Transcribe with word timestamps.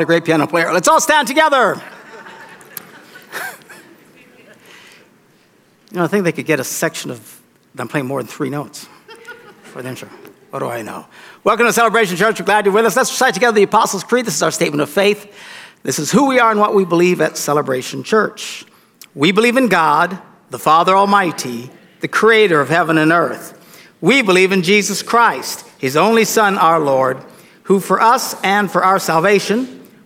A 0.00 0.04
great 0.04 0.24
piano 0.24 0.46
player. 0.48 0.72
Let's 0.72 0.88
all 0.88 1.00
stand 1.00 1.28
together. 1.28 1.80
you 5.92 5.98
know, 5.98 6.02
I 6.02 6.08
think 6.08 6.24
they 6.24 6.32
could 6.32 6.46
get 6.46 6.58
a 6.58 6.64
section 6.64 7.12
of 7.12 7.40
them 7.76 7.86
playing 7.86 8.06
more 8.06 8.20
than 8.20 8.26
three 8.26 8.50
notes 8.50 8.88
for 9.62 9.82
the 9.82 9.88
intro. 9.88 10.08
What 10.50 10.58
do 10.58 10.66
I 10.66 10.82
know? 10.82 11.06
Welcome 11.44 11.66
to 11.66 11.72
Celebration 11.72 12.16
Church. 12.16 12.40
We're 12.40 12.46
glad 12.46 12.64
you're 12.64 12.74
with 12.74 12.86
us. 12.86 12.96
Let's 12.96 13.12
recite 13.12 13.34
together 13.34 13.54
the 13.54 13.62
Apostles' 13.62 14.02
Creed. 14.02 14.26
This 14.26 14.34
is 14.34 14.42
our 14.42 14.50
statement 14.50 14.82
of 14.82 14.90
faith. 14.90 15.32
This 15.84 16.00
is 16.00 16.10
who 16.10 16.26
we 16.26 16.40
are 16.40 16.50
and 16.50 16.58
what 16.58 16.74
we 16.74 16.84
believe 16.84 17.20
at 17.20 17.36
Celebration 17.36 18.02
Church. 18.02 18.64
We 19.14 19.30
believe 19.30 19.56
in 19.56 19.68
God, 19.68 20.18
the 20.50 20.58
Father 20.58 20.96
Almighty, 20.96 21.70
the 22.00 22.08
creator 22.08 22.60
of 22.60 22.68
heaven 22.68 22.98
and 22.98 23.12
earth. 23.12 23.60
We 24.00 24.22
believe 24.22 24.50
in 24.50 24.62
Jesus 24.62 25.04
Christ, 25.04 25.64
his 25.78 25.96
only 25.96 26.24
Son, 26.24 26.58
our 26.58 26.80
Lord, 26.80 27.24
who 27.64 27.78
for 27.78 28.00
us 28.00 28.34
and 28.42 28.68
for 28.68 28.82
our 28.82 28.98
salvation 28.98 29.83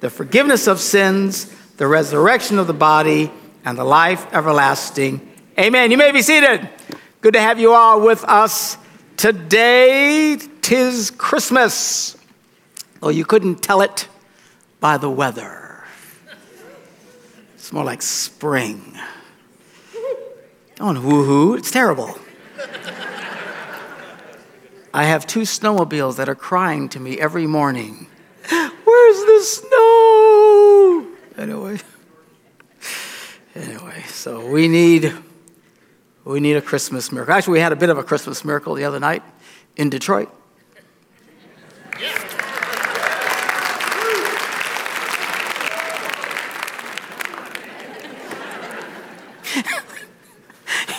the 0.00 0.10
forgiveness 0.10 0.66
of 0.66 0.80
sins, 0.80 1.52
the 1.76 1.86
resurrection 1.86 2.58
of 2.58 2.66
the 2.66 2.74
body, 2.74 3.30
and 3.64 3.76
the 3.76 3.84
life 3.84 4.26
everlasting. 4.32 5.20
Amen. 5.58 5.90
You 5.90 5.96
may 5.96 6.12
be 6.12 6.22
seated. 6.22 6.68
Good 7.20 7.34
to 7.34 7.40
have 7.40 7.58
you 7.58 7.72
all 7.72 8.00
with 8.00 8.24
us 8.24 8.76
today. 9.16 10.38
Tis 10.62 11.10
Christmas. 11.10 12.16
Oh, 13.02 13.08
you 13.08 13.24
couldn't 13.24 13.62
tell 13.62 13.80
it 13.80 14.08
by 14.80 14.98
the 14.98 15.10
weather. 15.10 15.84
It's 17.54 17.72
more 17.72 17.84
like 17.84 18.02
spring. 18.02 18.98
Don't 20.76 20.96
woohoo, 20.96 21.58
it's 21.58 21.70
terrible. 21.70 22.18
I 24.94 25.04
have 25.04 25.26
two 25.26 25.40
snowmobiles 25.40 26.16
that 26.16 26.28
are 26.28 26.34
crying 26.34 26.88
to 26.90 27.00
me 27.00 27.18
every 27.18 27.46
morning. 27.46 28.06
Where's 29.08 29.24
the 29.24 29.40
snow? 29.42 31.06
Anyway. 31.38 31.78
Anyway, 33.54 34.02
so 34.06 34.46
we 34.46 34.68
need 34.68 35.14
we 36.26 36.40
need 36.40 36.56
a 36.56 36.60
Christmas 36.60 37.10
miracle. 37.10 37.32
Actually, 37.32 37.54
we 37.54 37.60
had 37.60 37.72
a 37.72 37.76
bit 37.76 37.88
of 37.88 37.96
a 37.96 38.04
Christmas 38.04 38.44
miracle 38.44 38.74
the 38.74 38.84
other 38.84 39.00
night 39.00 39.22
in 39.76 39.88
Detroit. 39.88 40.28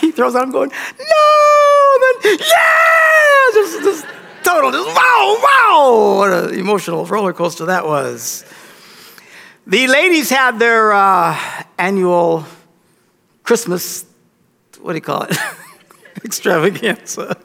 he 0.00 0.10
throws 0.10 0.34
out, 0.34 0.42
I'm 0.42 0.50
going, 0.50 0.70
no! 0.70 0.76
And 1.94 2.02
then, 2.24 2.38
yeah! 2.40 3.50
Just, 3.54 3.84
just 3.84 4.04
total, 4.50 4.72
just 4.72 4.96
wow, 4.96 5.36
wow! 5.42 6.16
What 6.18 6.32
an 6.32 6.58
emotional 6.58 7.06
roller 7.06 7.32
coaster 7.32 7.66
that 7.66 7.86
was. 7.86 8.44
The 9.66 9.86
ladies 9.86 10.30
had 10.30 10.58
their 10.58 10.92
uh, 10.92 11.38
annual 11.78 12.44
Christmas, 13.44 14.04
what 14.80 14.92
do 14.92 14.96
you 14.96 15.02
call 15.02 15.22
it? 15.22 15.36
Extravaganza. 16.24 17.36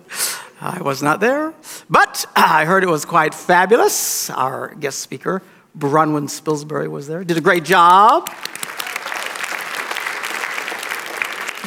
I 0.60 0.82
was 0.82 1.04
not 1.04 1.20
there, 1.20 1.54
but 1.90 2.26
I 2.36 2.66
heard 2.66 2.84
it 2.84 2.90
was 2.90 3.06
quite 3.06 3.36
fabulous. 3.36 4.30
Our 4.32 4.74
guest 4.74 5.00
speaker, 5.00 5.44
Bronwyn 5.78 6.28
Spilsbury, 6.28 6.90
was 6.90 7.08
there. 7.08 7.24
Did 7.24 7.38
a 7.38 7.42
great 7.42 7.66
job. 7.66 8.30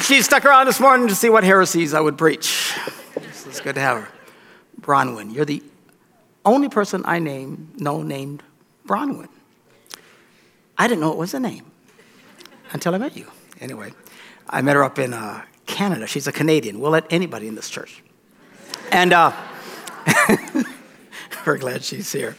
She 0.01 0.21
stuck 0.21 0.43
around 0.43 0.65
this 0.65 0.79
morning 0.79 1.07
to 1.07 1.15
see 1.15 1.29
what 1.29 1.43
heresies 1.43 1.93
I 1.93 2.01
would 2.01 2.17
preach. 2.17 2.73
It's 3.45 3.61
good 3.61 3.75
to 3.75 3.81
have 3.81 4.01
her. 4.01 4.18
Bronwyn, 4.81 5.33
you're 5.33 5.45
the 5.45 5.63
only 6.45 6.69
person 6.69 7.03
I 7.05 7.19
name, 7.19 7.73
know 7.77 8.01
named 8.01 8.43
Bronwyn. 8.87 9.29
I 10.77 10.87
didn't 10.87 11.01
know 11.01 11.11
it 11.11 11.17
was 11.17 11.33
a 11.33 11.39
name 11.39 11.65
until 12.71 12.95
I 12.95 12.97
met 12.97 13.15
you. 13.15 13.27
Anyway, 13.59 13.91
I 14.49 14.61
met 14.61 14.75
her 14.75 14.83
up 14.83 14.97
in 14.97 15.13
uh, 15.13 15.43
Canada. 15.65 16.07
She's 16.07 16.27
a 16.27 16.31
Canadian. 16.31 16.79
We'll 16.79 16.91
let 16.91 17.05
anybody 17.11 17.47
in 17.47 17.55
this 17.55 17.69
church. 17.69 18.01
And 18.91 19.13
uh, 19.13 19.31
we're 21.45 21.57
glad 21.57 21.83
she's 21.83 22.11
here. 22.11 22.35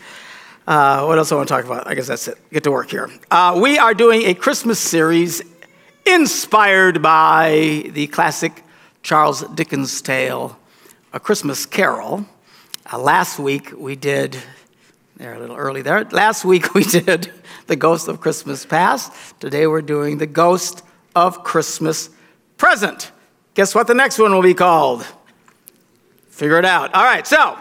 Uh, 0.67 1.05
what 1.05 1.19
else 1.19 1.33
I 1.33 1.37
want 1.37 1.49
to 1.49 1.55
talk 1.55 1.65
about? 1.65 1.87
I 1.87 1.95
guess 1.95 2.07
that's 2.07 2.29
it. 2.29 2.39
Get 2.53 2.65
to 2.65 2.71
work 2.71 2.91
here. 2.91 3.11
Uh, 3.31 3.59
we 3.61 3.79
are 3.79 3.95
doing 3.95 4.23
a 4.23 4.35
Christmas 4.35 4.79
series 4.79 5.43
inspired 6.07 7.03
by 7.03 7.91
the 7.93 8.07
classic 8.09 8.65
Charles 9.03 9.43
Dickens 9.55 10.01
tale, 10.03 10.59
A 11.13 11.19
Christmas 11.19 11.67
Carol. 11.67 12.25
Uh, 12.91 12.97
last 12.97 13.41
week 13.41 13.73
we 13.77 13.97
did, 13.97 14.37
they're 15.17 15.35
a 15.35 15.41
little 15.41 15.57
early 15.57 15.83
there. 15.83 16.05
Last 16.05 16.45
week 16.45 16.73
we 16.75 16.85
did 16.85 17.33
The 17.67 17.75
Ghost 17.75 18.07
of 18.07 18.21
Christmas 18.21 18.65
Past. 18.65 19.13
Today 19.41 19.67
we're 19.67 19.83
doing 19.83 20.19
The 20.19 20.29
Ghost 20.29 20.85
of 21.17 21.43
Christmas 21.43 22.11
Present. 22.59 23.11
Guess 23.55 23.75
what 23.75 23.89
the 23.89 23.95
next 23.95 24.21
one 24.21 24.33
will 24.33 24.43
be 24.43 24.55
called? 24.55 25.05
Figure 26.29 26.59
it 26.59 26.65
out. 26.65 26.95
All 26.95 27.03
right, 27.03 27.27
so 27.27 27.59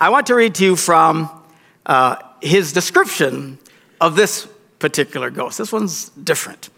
I 0.00 0.08
want 0.08 0.28
to 0.28 0.34
read 0.34 0.54
to 0.54 0.64
you 0.64 0.76
from 0.76 1.28
uh, 1.84 2.16
his 2.40 2.72
description 2.72 3.58
of 4.00 4.16
this 4.16 4.48
particular 4.78 5.28
ghost. 5.28 5.58
This 5.58 5.70
one's 5.70 6.08
different. 6.10 6.70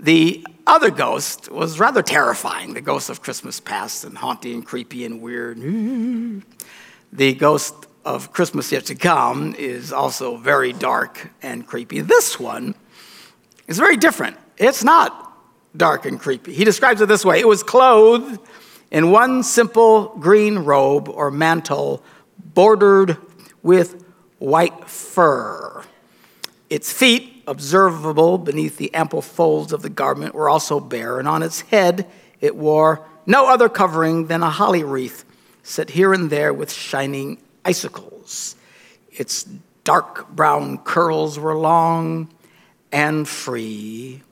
The 0.00 0.44
other 0.66 0.90
ghost 0.90 1.50
was 1.50 1.78
rather 1.78 2.02
terrifying, 2.02 2.74
the 2.74 2.80
ghost 2.80 3.10
of 3.10 3.22
Christmas 3.22 3.60
past 3.60 4.04
and 4.04 4.16
haunting 4.16 4.54
and 4.54 4.66
creepy 4.66 5.04
and 5.04 5.20
weird. 5.20 5.58
The 7.12 7.34
ghost 7.34 7.74
of 8.04 8.32
Christmas 8.32 8.72
yet 8.72 8.86
to 8.86 8.94
come 8.94 9.54
is 9.56 9.92
also 9.92 10.36
very 10.36 10.72
dark 10.72 11.30
and 11.42 11.66
creepy. 11.66 12.00
This 12.00 12.38
one 12.38 12.74
is 13.68 13.78
very 13.78 13.96
different. 13.96 14.36
It's 14.58 14.84
not 14.84 15.36
dark 15.76 16.06
and 16.06 16.18
creepy. 16.18 16.52
He 16.52 16.64
describes 16.64 17.00
it 17.00 17.06
this 17.06 17.24
way 17.24 17.40
it 17.40 17.48
was 17.48 17.62
clothed 17.62 18.40
in 18.90 19.10
one 19.10 19.42
simple 19.42 20.16
green 20.20 20.58
robe 20.58 21.08
or 21.08 21.30
mantle 21.30 22.02
bordered 22.38 23.16
with 23.62 24.04
white 24.38 24.88
fur. 24.88 25.82
Its 26.68 26.92
feet, 26.92 27.31
observable 27.52 28.38
beneath 28.38 28.78
the 28.78 28.92
ample 28.94 29.22
folds 29.22 29.72
of 29.72 29.82
the 29.82 29.90
garment, 29.90 30.34
were 30.34 30.48
also 30.48 30.80
bare, 30.80 31.18
and 31.18 31.28
on 31.28 31.42
its 31.42 31.60
head 31.60 32.06
it 32.40 32.56
wore 32.56 33.06
no 33.26 33.46
other 33.46 33.68
covering 33.68 34.26
than 34.26 34.42
a 34.42 34.50
holly 34.50 34.82
wreath 34.82 35.24
set 35.62 35.90
here 35.90 36.12
and 36.12 36.30
there 36.30 36.52
with 36.52 36.72
shining 36.72 37.38
icicles. 37.64 38.56
Its 39.12 39.44
dark 39.84 40.30
brown 40.30 40.78
curls 40.78 41.38
were 41.38 41.54
long 41.56 42.28
and 42.90 43.28
free, 43.28 44.22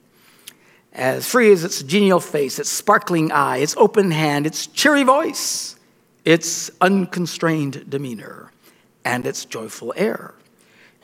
as 0.93 1.29
free 1.29 1.53
as 1.53 1.62
its 1.62 1.83
genial 1.83 2.21
face, 2.21 2.59
its 2.59 2.71
sparkling 2.71 3.31
eye, 3.31 3.59
its 3.59 3.77
open 3.77 4.11
hand, 4.11 4.47
its 4.47 4.67
cheery 4.67 5.05
voice, 5.05 5.77
its 6.25 6.71
unconstrained 6.81 7.89
demeanor, 7.89 8.50
and 9.05 9.27
its 9.27 9.45
joyful 9.45 9.93
air. 9.97 10.35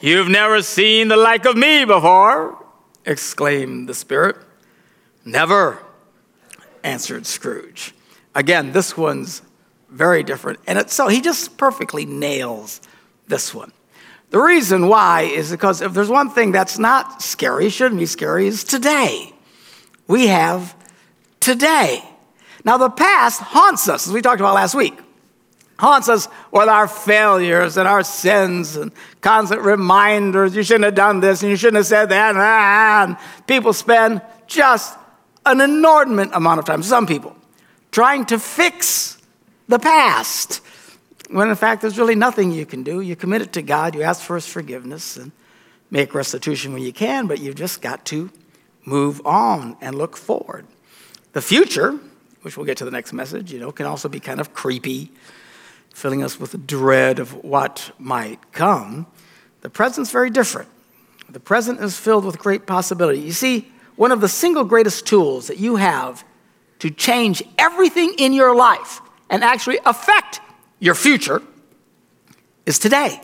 You've 0.01 0.29
never 0.29 0.61
seen 0.63 1.09
the 1.09 1.17
like 1.17 1.47
of 1.47 1.57
me 1.57 1.85
before, 1.85 2.63
exclaimed 3.05 3.89
the 3.89 3.95
spirit. 3.95 4.37
Never, 5.25 5.83
answered 6.85 7.27
Scrooge. 7.27 7.95
Again, 8.35 8.73
this 8.73 8.97
one's 8.97 9.41
very 9.89 10.23
different. 10.23 10.61
And 10.67 10.79
it, 10.79 10.91
so 10.91 11.09
he 11.09 11.23
just 11.23 11.57
perfectly 11.57 12.05
nails 12.05 12.83
this 13.27 13.55
one. 13.55 13.73
The 14.31 14.39
reason 14.39 14.89
why 14.89 15.23
is 15.23 15.51
because 15.51 15.81
if 15.81 15.95
there's 15.95 16.11
one 16.11 16.31
thing 16.31 16.53
that's 16.53 16.79
not 16.79 17.23
scary, 17.23 17.71
shouldn't 17.71 17.99
be 17.99 18.07
scary, 18.07 18.47
is 18.47 18.65
today. 18.65 19.33
We 20.07 20.27
have 20.27 20.75
today. 21.41 22.05
Now, 22.65 22.77
the 22.77 22.91
past 22.91 23.41
haunts 23.41 23.89
us, 23.89 24.07
as 24.07 24.13
we 24.13 24.21
talked 24.21 24.41
about 24.41 24.55
last 24.55 24.75
week, 24.75 24.99
haunts 25.79 26.09
us 26.09 26.29
with 26.51 26.69
our 26.69 26.89
failures 26.89 27.77
and 27.77 27.87
our 27.87 28.03
sins 28.03 28.77
and 28.77 28.93
constant 29.21 29.61
reminders 29.63 30.57
you 30.57 30.63
shouldn't 30.63 30.85
have 30.85 30.95
done 30.95 31.21
this 31.21 31.43
and 31.43 31.51
you 31.51 31.57
shouldn't 31.57 31.77
have 31.77 31.87
said 31.87 32.09
that. 32.09 32.35
Ah, 32.37 33.05
and 33.05 33.17
people 33.47 33.73
spend 33.73 34.23
just 34.47 34.97
an 35.45 35.61
inordinate 35.61 36.31
amount 36.33 36.59
of 36.59 36.65
time, 36.65 36.83
some 36.83 37.07
people, 37.07 37.37
trying 37.93 38.25
to 38.27 38.39
fix 38.39 39.19
the 39.69 39.79
past. 39.79 40.61
When 41.31 41.49
in 41.49 41.57
fact, 41.57 41.83
there's 41.83 41.99
really 41.99 42.15
nothing 42.15 42.53
you 42.53 42.67
can 42.67 42.83
do. 42.83 43.01
You 43.01 43.17
commit 43.17 43.43
it 43.43 43.53
to 43.55 43.63
God, 43.63 43.95
you 43.95 44.03
ask 44.03 44.23
for 44.23 44.37
His 44.37 44.47
forgiveness, 44.47 45.17
and 45.17 45.33
make 45.91 46.15
restitution 46.15 46.73
when 46.73 46.83
you 46.83 46.93
can, 46.93 47.27
but 47.27 47.41
you've 47.41 47.57
just 47.57 47.81
got 47.81 48.05
to 48.07 48.31
move 48.85 49.25
on 49.27 49.77
and 49.81 49.97
look 49.97 50.17
forward. 50.17 50.67
The 51.33 51.43
future, 51.43 51.99
which 52.43 52.57
we'll 52.57 52.67
get 52.67 52.79
to 52.79 52.85
the 52.85 52.91
next 52.91 53.13
message, 53.13 53.53
you 53.53 53.59
know, 53.59 53.73
can 53.73 53.87
also 53.87 54.09
be 54.09 54.21
kind 54.21 54.41
of 54.41 54.55
creepy, 54.55 55.11
filling 55.97 56.23
us 56.23 56.39
with 56.39 56.53
a 56.53 56.59
dread 56.59 57.19
of 57.19 57.43
what 57.43 57.91
might 57.99 58.53
come. 58.53 59.07
The 59.63 59.71
present's 59.71 60.11
very 60.11 60.29
different. 60.29 60.69
The 61.31 61.41
present 61.41 61.81
is 61.81 61.99
filled 61.99 62.27
with 62.27 62.39
great 62.39 62.67
possibility. 62.67 63.21
You 63.21 63.33
see, 63.33 63.73
one 63.97 64.13
of 64.13 64.21
the 64.21 64.29
single 64.29 64.65
greatest 64.65 65.07
tools 65.07 65.47
that 65.47 65.57
you 65.57 65.77
have 65.77 66.23
to 66.81 66.91
change 66.91 67.43
everything 67.57 68.13
in 68.19 68.35
your 68.35 68.55
life 68.55 69.01
and 69.31 69.43
actually 69.43 69.79
affect 69.87 70.43
your 70.81 70.95
future 70.95 71.41
is 72.67 72.79
today. 72.79 73.19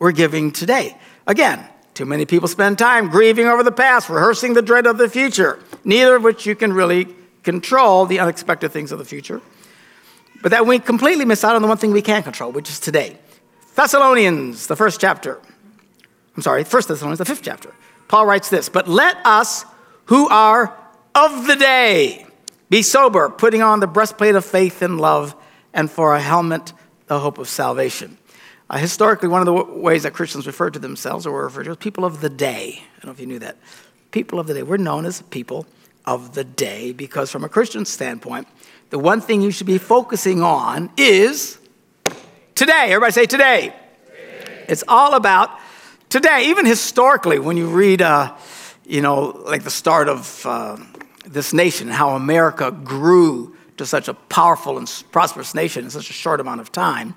We're 0.00 0.10
giving 0.10 0.50
today. 0.50 0.98
Again, 1.28 1.64
too 1.94 2.06
many 2.06 2.26
people 2.26 2.48
spend 2.48 2.76
time 2.76 3.08
grieving 3.08 3.46
over 3.46 3.62
the 3.62 3.70
past, 3.70 4.08
rehearsing 4.08 4.54
the 4.54 4.62
dread 4.62 4.88
of 4.88 4.98
the 4.98 5.08
future, 5.08 5.60
neither 5.84 6.16
of 6.16 6.24
which 6.24 6.44
you 6.44 6.56
can 6.56 6.72
really 6.72 7.06
control 7.44 8.04
the 8.04 8.18
unexpected 8.18 8.72
things 8.72 8.90
of 8.90 8.98
the 8.98 9.04
future. 9.04 9.40
But 10.42 10.50
that 10.50 10.66
we 10.66 10.78
completely 10.78 11.24
miss 11.24 11.44
out 11.44 11.54
on 11.54 11.62
the 11.62 11.68
one 11.68 11.78
thing 11.78 11.92
we 11.92 12.02
can 12.02 12.22
control, 12.22 12.50
which 12.50 12.68
is 12.68 12.80
today. 12.80 13.16
Thessalonians, 13.74 14.66
the 14.66 14.76
first 14.76 15.00
chapter. 15.00 15.40
I'm 16.36 16.42
sorry, 16.42 16.64
First 16.64 16.88
Thessalonians, 16.88 17.18
the 17.18 17.24
fifth 17.24 17.42
chapter. 17.42 17.72
Paul 18.08 18.26
writes 18.26 18.50
this 18.50 18.68
But 18.68 18.88
let 18.88 19.16
us 19.24 19.64
who 20.06 20.28
are 20.28 20.76
of 21.14 21.46
the 21.46 21.56
day 21.56 22.26
be 22.68 22.82
sober, 22.82 23.28
putting 23.28 23.62
on 23.62 23.80
the 23.80 23.86
breastplate 23.86 24.34
of 24.34 24.44
faith 24.44 24.82
and 24.82 25.00
love, 25.00 25.34
and 25.72 25.90
for 25.90 26.14
a 26.14 26.20
helmet, 26.20 26.72
the 27.06 27.18
hope 27.20 27.38
of 27.38 27.48
salvation. 27.48 28.18
Uh, 28.68 28.78
historically, 28.78 29.28
one 29.28 29.40
of 29.40 29.46
the 29.46 29.54
w- 29.54 29.78
ways 29.78 30.04
that 30.04 30.14
Christians 30.14 30.46
referred 30.46 30.72
to 30.72 30.78
themselves 30.78 31.26
or 31.26 31.32
were 31.32 31.44
referred 31.44 31.64
to 31.64 31.70
as 31.72 31.76
people 31.76 32.04
of 32.04 32.22
the 32.22 32.30
day. 32.30 32.78
I 32.78 33.00
don't 33.00 33.06
know 33.06 33.12
if 33.12 33.20
you 33.20 33.26
knew 33.26 33.38
that. 33.40 33.58
People 34.10 34.40
of 34.40 34.46
the 34.46 34.54
day. 34.54 34.62
We're 34.62 34.78
known 34.78 35.04
as 35.04 35.20
people 35.22 35.66
of 36.06 36.34
the 36.34 36.44
day 36.44 36.92
because, 36.92 37.30
from 37.30 37.44
a 37.44 37.48
Christian 37.48 37.84
standpoint, 37.84 38.48
the 38.92 38.98
one 38.98 39.22
thing 39.22 39.40
you 39.40 39.50
should 39.50 39.66
be 39.66 39.78
focusing 39.78 40.42
on 40.42 40.90
is 40.98 41.58
today. 42.54 42.88
Everybody 42.88 43.12
say 43.12 43.24
today. 43.24 43.74
today. 44.04 44.66
It's 44.68 44.84
all 44.86 45.14
about 45.14 45.48
today. 46.10 46.50
Even 46.50 46.66
historically, 46.66 47.38
when 47.38 47.56
you 47.56 47.68
read, 47.68 48.02
uh, 48.02 48.36
you 48.84 49.00
know, 49.00 49.42
like 49.46 49.62
the 49.62 49.70
start 49.70 50.10
of 50.10 50.44
uh, 50.44 50.76
this 51.24 51.54
nation, 51.54 51.88
how 51.88 52.10
America 52.10 52.70
grew 52.70 53.56
to 53.78 53.86
such 53.86 54.08
a 54.08 54.14
powerful 54.14 54.76
and 54.76 55.04
prosperous 55.10 55.54
nation 55.54 55.84
in 55.84 55.90
such 55.90 56.10
a 56.10 56.12
short 56.12 56.38
amount 56.38 56.60
of 56.60 56.70
time, 56.70 57.14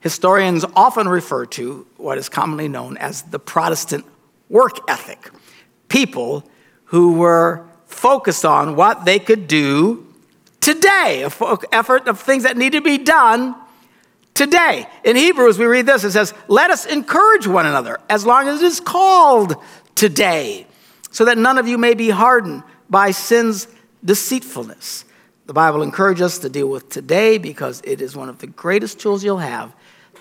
historians 0.00 0.64
often 0.74 1.08
refer 1.08 1.46
to 1.46 1.86
what 1.98 2.18
is 2.18 2.28
commonly 2.28 2.66
known 2.66 2.96
as 2.96 3.22
the 3.22 3.38
Protestant 3.38 4.04
work 4.48 4.90
ethic. 4.90 5.30
People 5.86 6.42
who 6.86 7.12
were 7.12 7.64
focused 7.86 8.44
on 8.44 8.74
what 8.74 9.04
they 9.04 9.20
could 9.20 9.46
do 9.46 10.11
today, 10.62 11.28
effort 11.72 12.08
of 12.08 12.20
things 12.20 12.44
that 12.44 12.56
need 12.56 12.72
to 12.72 12.80
be 12.80 12.96
done 12.96 13.54
today. 14.32 14.86
In 15.04 15.16
Hebrews, 15.16 15.58
we 15.58 15.66
read 15.66 15.84
this 15.84 16.04
it 16.04 16.12
says, 16.12 16.32
Let 16.48 16.70
us 16.70 16.86
encourage 16.86 17.46
one 17.46 17.66
another 17.66 18.00
as 18.08 18.24
long 18.24 18.48
as 18.48 18.62
it 18.62 18.66
is 18.66 18.80
called 18.80 19.56
today, 19.94 20.66
so 21.10 21.26
that 21.26 21.36
none 21.36 21.58
of 21.58 21.68
you 21.68 21.76
may 21.76 21.92
be 21.92 22.08
hardened 22.08 22.62
by 22.88 23.10
sin's 23.10 23.68
deceitfulness. 24.02 25.04
The 25.46 25.52
Bible 25.52 25.82
encourages 25.82 26.22
us 26.22 26.38
to 26.38 26.48
deal 26.48 26.68
with 26.68 26.88
today 26.88 27.36
because 27.36 27.82
it 27.84 28.00
is 28.00 28.16
one 28.16 28.28
of 28.28 28.38
the 28.38 28.46
greatest 28.46 29.00
tools 29.00 29.22
you'll 29.22 29.38
have 29.38 29.74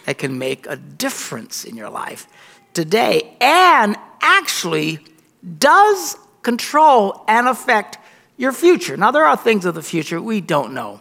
that 0.05 0.17
can 0.17 0.37
make 0.37 0.65
a 0.65 0.75
difference 0.75 1.63
in 1.63 1.77
your 1.77 1.89
life 1.89 2.27
today 2.73 3.37
and 3.39 3.95
actually 4.21 4.99
does 5.59 6.17
control 6.41 7.23
and 7.27 7.47
affect 7.47 7.99
your 8.41 8.51
future. 8.51 8.97
Now, 8.97 9.11
there 9.11 9.23
are 9.23 9.37
things 9.37 9.65
of 9.65 9.75
the 9.75 9.83
future 9.83 10.19
we 10.19 10.41
don't 10.41 10.73
know 10.73 10.99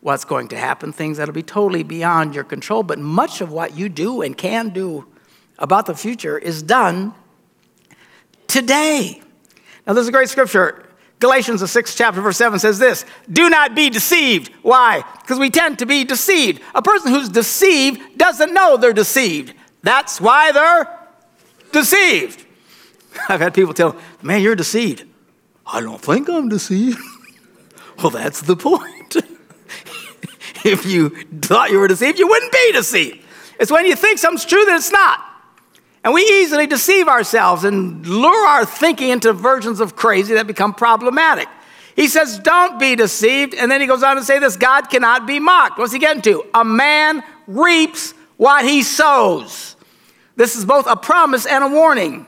what's 0.00 0.24
going 0.24 0.48
to 0.48 0.56
happen, 0.56 0.90
things 0.90 1.18
that'll 1.18 1.34
be 1.34 1.42
totally 1.42 1.82
beyond 1.82 2.34
your 2.34 2.44
control, 2.44 2.82
but 2.82 2.98
much 2.98 3.42
of 3.42 3.52
what 3.52 3.76
you 3.76 3.90
do 3.90 4.22
and 4.22 4.36
can 4.36 4.70
do 4.70 5.06
about 5.58 5.84
the 5.84 5.94
future 5.94 6.38
is 6.38 6.62
done 6.62 7.12
today. 8.46 9.20
Now, 9.86 9.92
there's 9.92 10.08
a 10.08 10.12
great 10.12 10.30
scripture. 10.30 10.86
Galatians, 11.20 11.60
the 11.60 11.68
sixth 11.68 11.98
chapter, 11.98 12.22
verse 12.22 12.38
7 12.38 12.58
says 12.58 12.78
this 12.78 13.04
Do 13.30 13.50
not 13.50 13.74
be 13.74 13.90
deceived. 13.90 14.50
Why? 14.62 15.04
Because 15.20 15.38
we 15.38 15.50
tend 15.50 15.80
to 15.80 15.86
be 15.86 16.04
deceived. 16.04 16.62
A 16.74 16.80
person 16.80 17.12
who's 17.12 17.28
deceived 17.28 18.16
doesn't 18.16 18.54
know 18.54 18.78
they're 18.78 18.94
deceived. 18.94 19.52
That's 19.82 20.22
why 20.22 20.52
they're 20.52 20.98
deceived. 21.70 22.46
I've 23.28 23.40
had 23.40 23.52
people 23.52 23.74
tell, 23.74 23.96
Man, 24.22 24.40
you're 24.40 24.56
deceived. 24.56 25.04
I 25.70 25.80
don't 25.80 26.00
think 26.00 26.28
I'm 26.28 26.48
deceived. 26.48 26.98
well, 27.98 28.10
that's 28.10 28.42
the 28.42 28.56
point. 28.56 29.16
if 30.64 30.86
you 30.86 31.10
thought 31.40 31.70
you 31.70 31.78
were 31.78 31.88
deceived, 31.88 32.18
you 32.18 32.26
wouldn't 32.26 32.52
be 32.52 32.72
deceived. 32.72 33.24
It's 33.60 33.70
when 33.70 33.86
you 33.86 33.96
think 33.96 34.18
something's 34.18 34.44
true 34.44 34.64
that 34.64 34.76
it's 34.76 34.92
not. 34.92 35.24
And 36.04 36.14
we 36.14 36.22
easily 36.22 36.66
deceive 36.66 37.08
ourselves 37.08 37.64
and 37.64 38.06
lure 38.06 38.46
our 38.46 38.64
thinking 38.64 39.10
into 39.10 39.32
versions 39.32 39.80
of 39.80 39.96
crazy 39.96 40.34
that 40.34 40.46
become 40.46 40.72
problematic. 40.72 41.48
He 41.96 42.06
says, 42.06 42.38
Don't 42.38 42.78
be 42.78 42.94
deceived. 42.94 43.54
And 43.54 43.70
then 43.70 43.80
he 43.80 43.86
goes 43.86 44.02
on 44.02 44.16
to 44.16 44.24
say 44.24 44.38
this 44.38 44.56
God 44.56 44.88
cannot 44.88 45.26
be 45.26 45.40
mocked. 45.40 45.78
What's 45.78 45.92
he 45.92 45.98
getting 45.98 46.22
to? 46.22 46.46
A 46.54 46.64
man 46.64 47.22
reaps 47.46 48.14
what 48.36 48.64
he 48.64 48.82
sows. 48.82 49.76
This 50.36 50.54
is 50.54 50.64
both 50.64 50.86
a 50.86 50.94
promise 50.94 51.44
and 51.44 51.64
a 51.64 51.68
warning. 51.68 52.26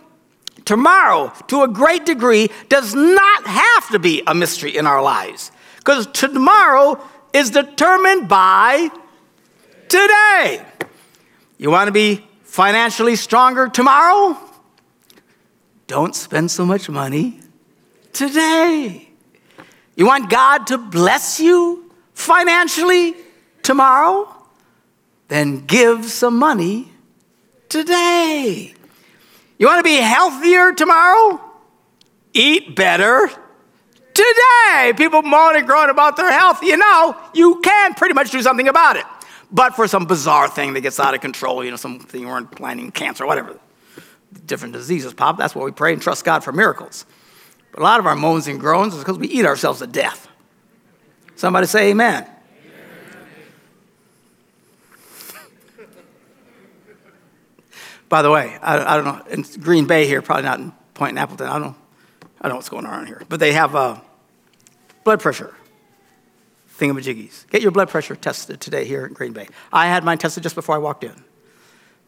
Tomorrow, 0.71 1.33
to 1.49 1.63
a 1.63 1.69
great 1.69 2.07
degree, 2.07 2.49
does 2.69 2.95
not 2.95 3.45
have 3.45 3.91
to 3.91 3.99
be 3.99 4.23
a 4.25 4.33
mystery 4.33 4.77
in 4.77 4.87
our 4.87 5.03
lives 5.03 5.51
because 5.79 6.07
tomorrow 6.07 6.97
is 7.33 7.51
determined 7.51 8.29
by 8.29 8.89
today. 9.89 10.65
You 11.59 11.73
want 11.73 11.89
to 11.89 11.93
be 11.93 12.25
financially 12.45 13.17
stronger 13.17 13.67
tomorrow? 13.67 14.39
Don't 15.89 16.15
spend 16.15 16.53
so 16.53 16.65
much 16.65 16.89
money 16.89 17.41
today. 18.13 19.09
You 19.97 20.07
want 20.07 20.31
God 20.31 20.69
to 20.69 20.79
bless 20.79 21.41
you 21.41 21.91
financially 22.15 23.17
tomorrow? 23.65 24.33
Then 25.27 25.67
give 25.67 26.05
some 26.05 26.39
money 26.39 26.93
today. 27.69 28.75
You 29.61 29.67
want 29.67 29.79
to 29.79 29.85
be 29.85 29.97
healthier 29.97 30.73
tomorrow? 30.73 31.39
Eat 32.33 32.75
better 32.75 33.31
today. 34.15 34.95
People 34.97 35.21
moan 35.21 35.55
and 35.55 35.67
groan 35.67 35.91
about 35.91 36.17
their 36.17 36.33
health. 36.33 36.63
You 36.63 36.79
know, 36.79 37.15
you 37.35 37.61
can 37.63 37.93
pretty 37.93 38.15
much 38.15 38.31
do 38.31 38.41
something 38.41 38.69
about 38.69 38.97
it. 38.97 39.05
But 39.53 39.77
for 39.77 39.87
some 39.87 40.07
bizarre 40.07 40.49
thing 40.49 40.73
that 40.73 40.81
gets 40.81 40.99
out 40.99 41.13
of 41.13 41.21
control, 41.21 41.63
you 41.63 41.71
know, 41.71 41.77
something 41.77 42.23
you 42.23 42.27
weren't 42.27 42.51
planning, 42.51 42.91
cancer, 42.91 43.27
whatever, 43.27 43.61
different 44.47 44.73
diseases 44.73 45.13
pop, 45.13 45.37
that's 45.37 45.55
why 45.55 45.63
we 45.63 45.73
pray 45.73 45.93
and 45.93 46.01
trust 46.01 46.25
God 46.25 46.43
for 46.43 46.53
miracles. 46.53 47.05
But 47.71 47.81
a 47.81 47.83
lot 47.83 48.01
of 48.01 48.07
our 48.07 48.17
moans 48.17 48.49
and 48.49 48.59
groans 48.59 48.95
is 48.95 49.01
because 49.01 49.19
we 49.19 49.29
eat 49.29 49.45
ourselves 49.45 49.81
to 49.81 49.87
death. 49.87 50.27
Somebody 51.37 51.67
say 51.67 51.91
amen. 51.91 52.27
By 58.11 58.23
the 58.23 58.31
way, 58.31 58.59
I, 58.61 58.95
I, 58.95 58.97
don't 58.97 59.05
know, 59.05 59.25
in 59.31 59.45
Green 59.63 59.87
Bay 59.87 60.05
here, 60.05 60.21
probably 60.21 60.43
not 60.43 60.59
in 60.59 60.73
Point 60.95 61.13
in 61.13 61.19
Appleton, 61.19 61.47
I 61.47 61.53
don't 61.53 61.63
know, 61.63 61.77
I 62.41 62.43
don't 62.43 62.51
know 62.51 62.57
what's 62.57 62.69
going 62.69 62.85
on 62.85 63.07
here, 63.07 63.23
but 63.29 63.41
they 63.41 63.53
have 63.53 63.75
uh, 63.75 64.01
blood 65.05 65.21
pressure 65.21 65.55
thingamajiggies. 66.77 67.49
Get 67.51 67.63
your 67.63 67.71
blood 67.71 67.89
pressure 67.89 68.17
tested 68.17 68.61
today 68.61 68.85
here 68.85 69.07
in 69.07 69.13
Green 69.13 69.33
Bay. 69.33 69.47
I 69.73 69.87
had 69.87 70.03
mine 70.03 70.19
tested 70.19 70.43
just 70.43 70.57
before 70.57 70.75
I 70.75 70.79
walked 70.79 71.05
in. 71.05 71.23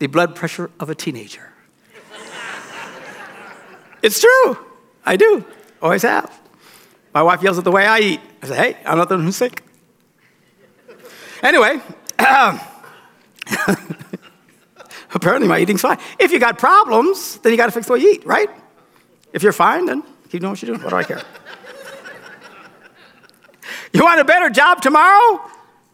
The 0.01 0.09
blood 0.09 0.35
pressure 0.35 0.71
of 0.81 0.91
a 0.91 0.95
teenager. 0.95 1.53
it's 4.03 4.21
true. 4.21 4.59
I 5.07 5.17
do. 5.17 5.45
Always 5.81 6.03
have. 6.03 6.37
My 7.15 7.23
wife 7.23 7.43
yells 7.43 7.59
at 7.59 7.65
the 7.65 7.71
way 7.71 7.87
I 7.87 8.01
eat. 8.01 8.21
I 8.43 8.47
say, 8.47 8.57
hey, 8.57 8.77
I'm 8.85 8.99
not 8.99 9.09
the 9.09 9.15
one 9.15 9.25
who's 9.25 9.37
sick. 9.37 9.63
Anyway, 11.43 11.81
apparently 15.15 15.49
my 15.49 15.59
eating's 15.59 15.81
fine. 15.81 15.99
If 16.19 16.33
you 16.33 16.39
got 16.39 16.59
problems, 16.59 17.39
then 17.39 17.53
you 17.53 17.57
got 17.57 17.67
to 17.67 17.73
fix 17.73 17.89
way 17.89 18.01
you 18.01 18.13
eat, 18.13 18.27
right? 18.27 18.49
If 19.33 19.43
you're 19.43 19.53
fine, 19.53 19.87
then 19.87 20.03
keep 20.31 20.41
doing 20.41 20.51
what 20.51 20.63
you're 20.63 20.75
doing. 20.75 20.83
What 20.83 20.91
do 20.91 20.97
I 20.97 21.05
care? 21.05 21.23
You 23.95 24.03
want 24.03 24.21
a 24.21 24.25
better 24.25 24.49
job 24.49 24.81
tomorrow? 24.81 25.39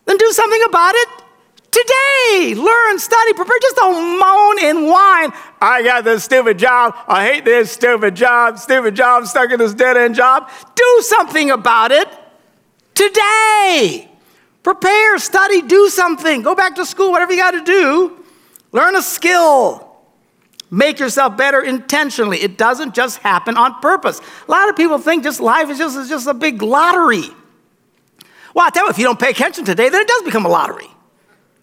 Then 0.05 0.17
do 0.19 0.31
something 0.31 0.63
about 0.69 0.95
it 0.95 1.09
today. 1.71 2.55
Learn, 2.55 2.99
study, 2.99 3.33
prepare. 3.35 3.59
Just 3.61 3.77
don't 3.77 4.19
moan 4.19 4.65
and 4.65 4.87
whine. 4.87 5.33
I 5.61 5.83
got 5.83 6.05
this 6.05 6.25
stupid 6.25 6.59
job. 6.59 6.95
I 7.09 7.25
hate 7.25 7.45
this 7.45 7.73
stupid 7.73 8.15
job. 8.15 8.59
Stupid 8.59 8.95
job, 8.95 9.27
stuck 9.27 9.51
in 9.51 9.59
this 9.59 9.75
dead 9.75 9.97
end 9.97 10.15
job. 10.15 10.51
Do 10.75 10.99
something 11.03 11.51
about 11.51 11.91
it 11.91 12.09
today. 12.95 14.09
Prepare, 14.63 15.19
study, 15.19 15.63
do 15.63 15.89
something. 15.89 16.43
Go 16.43 16.55
back 16.55 16.75
to 16.77 16.87
school, 16.87 17.11
whatever 17.11 17.33
you 17.33 17.39
got 17.39 17.53
to 17.53 17.65
do. 17.65 18.18
Learn 18.73 18.97
a 18.97 19.03
skill. 19.03 19.85
Make 20.71 20.99
yourself 20.99 21.37
better 21.37 21.63
intentionally. 21.63 22.39
It 22.43 22.59
doesn't 22.59 22.95
just 22.95 23.19
happen 23.19 23.57
on 23.57 23.81
purpose. 23.81 24.21
A 24.47 24.51
lot 24.51 24.69
of 24.69 24.77
people 24.77 24.99
think 24.99 25.25
just 25.25 25.41
life 25.41 25.71
is 25.71 25.79
just, 25.79 25.97
is 25.97 26.09
just 26.09 26.27
a 26.27 26.35
big 26.35 26.61
lottery. 26.61 27.25
Well, 28.55 28.67
I 28.67 28.71
tell 28.71 28.85
you, 28.85 28.91
if 28.91 28.99
you 28.99 29.05
don't 29.05 29.19
pay 29.19 29.31
attention 29.31 29.65
today, 29.65 29.89
then 29.89 30.03
it 30.03 30.09
does 30.09 30.23
become 30.23 30.45
a 30.45 30.49
lottery. 30.49 30.91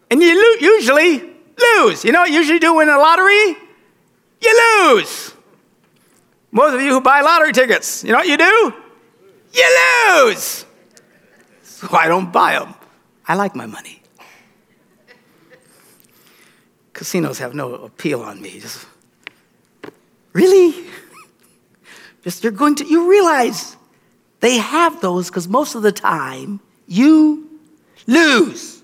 And 0.10 0.22
you 0.22 0.36
lo- 0.36 0.60
usually 0.60 1.20
lose. 1.58 2.04
You 2.04 2.12
know 2.12 2.22
what 2.22 2.30
you 2.30 2.38
usually 2.38 2.60
do 2.60 2.80
in 2.80 2.90
a 2.90 2.98
lottery? 2.98 3.58
You 4.42 4.94
lose. 4.96 5.34
Most 6.52 6.74
of 6.74 6.82
you 6.82 6.92
who 6.92 7.02
buy 7.02 7.22
lottery 7.22 7.52
tickets, 7.52 8.04
you 8.04 8.12
know 8.12 8.20
what 8.20 8.28
you 8.28 8.38
do? 8.38 8.74
You 9.54 10.24
lose. 10.26 10.66
So 11.64 11.88
I 11.92 12.08
don't 12.08 12.32
buy 12.32 12.58
them. 12.58 12.74
I 13.28 13.36
like 13.36 13.56
my 13.56 13.66
money. 13.66 13.95
Casinos 16.96 17.38
have 17.40 17.54
no 17.54 17.75
appeal 17.75 18.22
on 18.22 18.42
me. 18.42 18.60
Just 18.60 18.88
Really? 20.32 20.88
Just 22.24 22.44
you're 22.44 22.52
going 22.52 22.75
to, 22.75 22.86
you 22.86 23.10
realize 23.10 23.75
they 24.40 24.58
have 24.58 25.02
those 25.02 25.30
because 25.30 25.48
most 25.48 25.75
of 25.75 25.82
the 25.82 25.92
time 25.92 26.60
you 26.88 27.50
lose. 28.08 28.82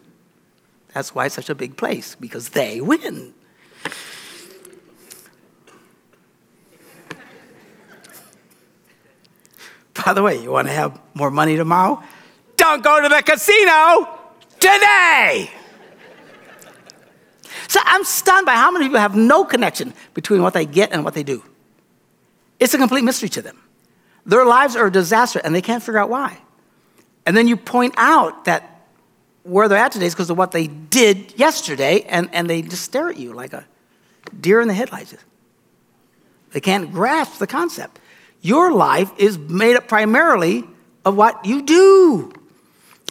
That's 0.93 1.15
why 1.15 1.25
it's 1.25 1.35
such 1.35 1.49
a 1.49 1.55
big 1.55 1.77
place, 1.77 2.15
because 2.19 2.49
they 2.49 2.81
win. 2.81 3.33
By 10.05 10.13
the 10.13 10.21
way, 10.21 10.41
you 10.41 10.51
want 10.51 10.67
to 10.67 10.73
have 10.73 10.99
more 11.13 11.31
money 11.31 11.55
tomorrow? 11.55 12.03
Don't 12.57 12.83
go 12.83 13.01
to 13.01 13.09
the 13.09 13.23
casino 13.23 14.19
today. 14.59 15.49
So 17.71 17.79
I'm 17.85 18.03
stunned 18.03 18.45
by 18.45 18.55
how 18.55 18.69
many 18.69 18.83
people 18.83 18.99
have 18.99 19.15
no 19.15 19.45
connection 19.45 19.93
between 20.13 20.41
what 20.41 20.53
they 20.53 20.65
get 20.65 20.91
and 20.91 21.05
what 21.05 21.13
they 21.13 21.23
do. 21.23 21.41
It's 22.59 22.73
a 22.73 22.77
complete 22.77 23.05
mystery 23.05 23.29
to 23.29 23.41
them. 23.41 23.57
Their 24.25 24.45
lives 24.45 24.75
are 24.75 24.87
a 24.87 24.91
disaster 24.91 25.39
and 25.41 25.55
they 25.55 25.61
can't 25.61 25.81
figure 25.81 25.97
out 25.97 26.09
why. 26.09 26.37
And 27.25 27.37
then 27.37 27.47
you 27.47 27.55
point 27.55 27.93
out 27.95 28.43
that 28.43 28.81
where 29.43 29.69
they're 29.69 29.77
at 29.77 29.93
today 29.93 30.07
is 30.07 30.13
because 30.13 30.29
of 30.29 30.37
what 30.37 30.51
they 30.51 30.67
did 30.67 31.39
yesterday, 31.39 32.01
and, 32.09 32.29
and 32.33 32.49
they 32.49 32.61
just 32.61 32.83
stare 32.83 33.07
at 33.07 33.15
you 33.15 33.31
like 33.31 33.53
a 33.53 33.65
deer 34.37 34.59
in 34.59 34.67
the 34.67 34.73
headlights. 34.73 35.15
They 36.51 36.59
can't 36.59 36.91
grasp 36.91 37.39
the 37.39 37.47
concept. 37.47 38.01
Your 38.41 38.73
life 38.73 39.09
is 39.17 39.37
made 39.37 39.77
up 39.77 39.87
primarily 39.87 40.65
of 41.05 41.15
what 41.15 41.45
you 41.45 41.61
do. 41.61 42.33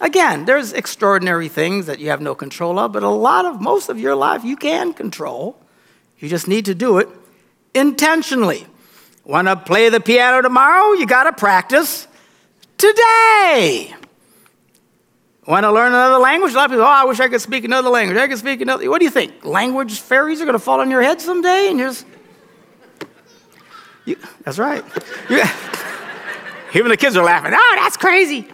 Again, 0.01 0.47
there's 0.47 0.73
extraordinary 0.73 1.49
things 1.49 1.87
that 1.87 1.99
you 1.99 2.09
have 2.09 2.23
no 2.23 2.35
control 2.35 2.79
of, 2.79 2.93
but 2.93 3.03
a 3.03 3.09
lot 3.09 3.45
of 3.45 3.61
most 3.61 3.91
of 3.91 4.01
your 4.01 4.15
life 4.15 4.45
you 4.45 4.57
can 4.57 4.95
control. 4.95 5.61
You 6.19 6.29
just 6.29 6.49
need 6.49 6.65
to 6.67 6.75
do 6.75 6.99
it 6.99 7.09
intentionally. 7.75 8.67
Want 9.25 9.49
to 9.49 9.57
play 9.57 9.91
the 9.91 10.01
piano 10.01 10.41
tomorrow? 10.41 10.95
You 10.95 11.07
got 11.07 11.25
to 11.25 11.33
practice 11.33 12.09
today. 12.79 13.95
Want 15.47 15.65
to 15.65 15.73
learn 15.73 15.89
another 15.89 16.19
language? 16.19 16.53
A 16.53 16.57
lot 16.57 16.67
of 16.67 16.71
people, 16.71 16.85
oh, 16.85 16.89
I 16.89 17.05
wish 17.05 17.21
I 17.21 17.29
could 17.29 17.41
speak 17.41 17.65
another 17.65 17.91
language. 17.91 18.17
I 18.17 18.27
could 18.27 18.39
speak 18.39 18.61
another. 18.63 18.89
What 18.89 19.01
do 19.01 19.05
you 19.05 19.11
think? 19.11 19.45
Language 19.45 20.01
fairies 20.01 20.41
are 20.41 20.45
going 20.45 20.55
to 20.55 20.59
fall 20.59 20.81
on 20.81 20.91
your 20.91 21.03
head 21.03 21.21
someday, 21.21 21.69
and 21.69 21.79
you're 21.79 21.89
just. 21.89 22.07
You, 24.07 24.17
that's 24.45 24.59
right. 24.59 24.83
You, 25.29 25.43
even 26.75 26.89
the 26.89 26.97
kids 26.97 27.17
are 27.17 27.25
laughing. 27.25 27.53
Oh, 27.55 27.73
that's 27.77 27.97
crazy. 27.99 28.49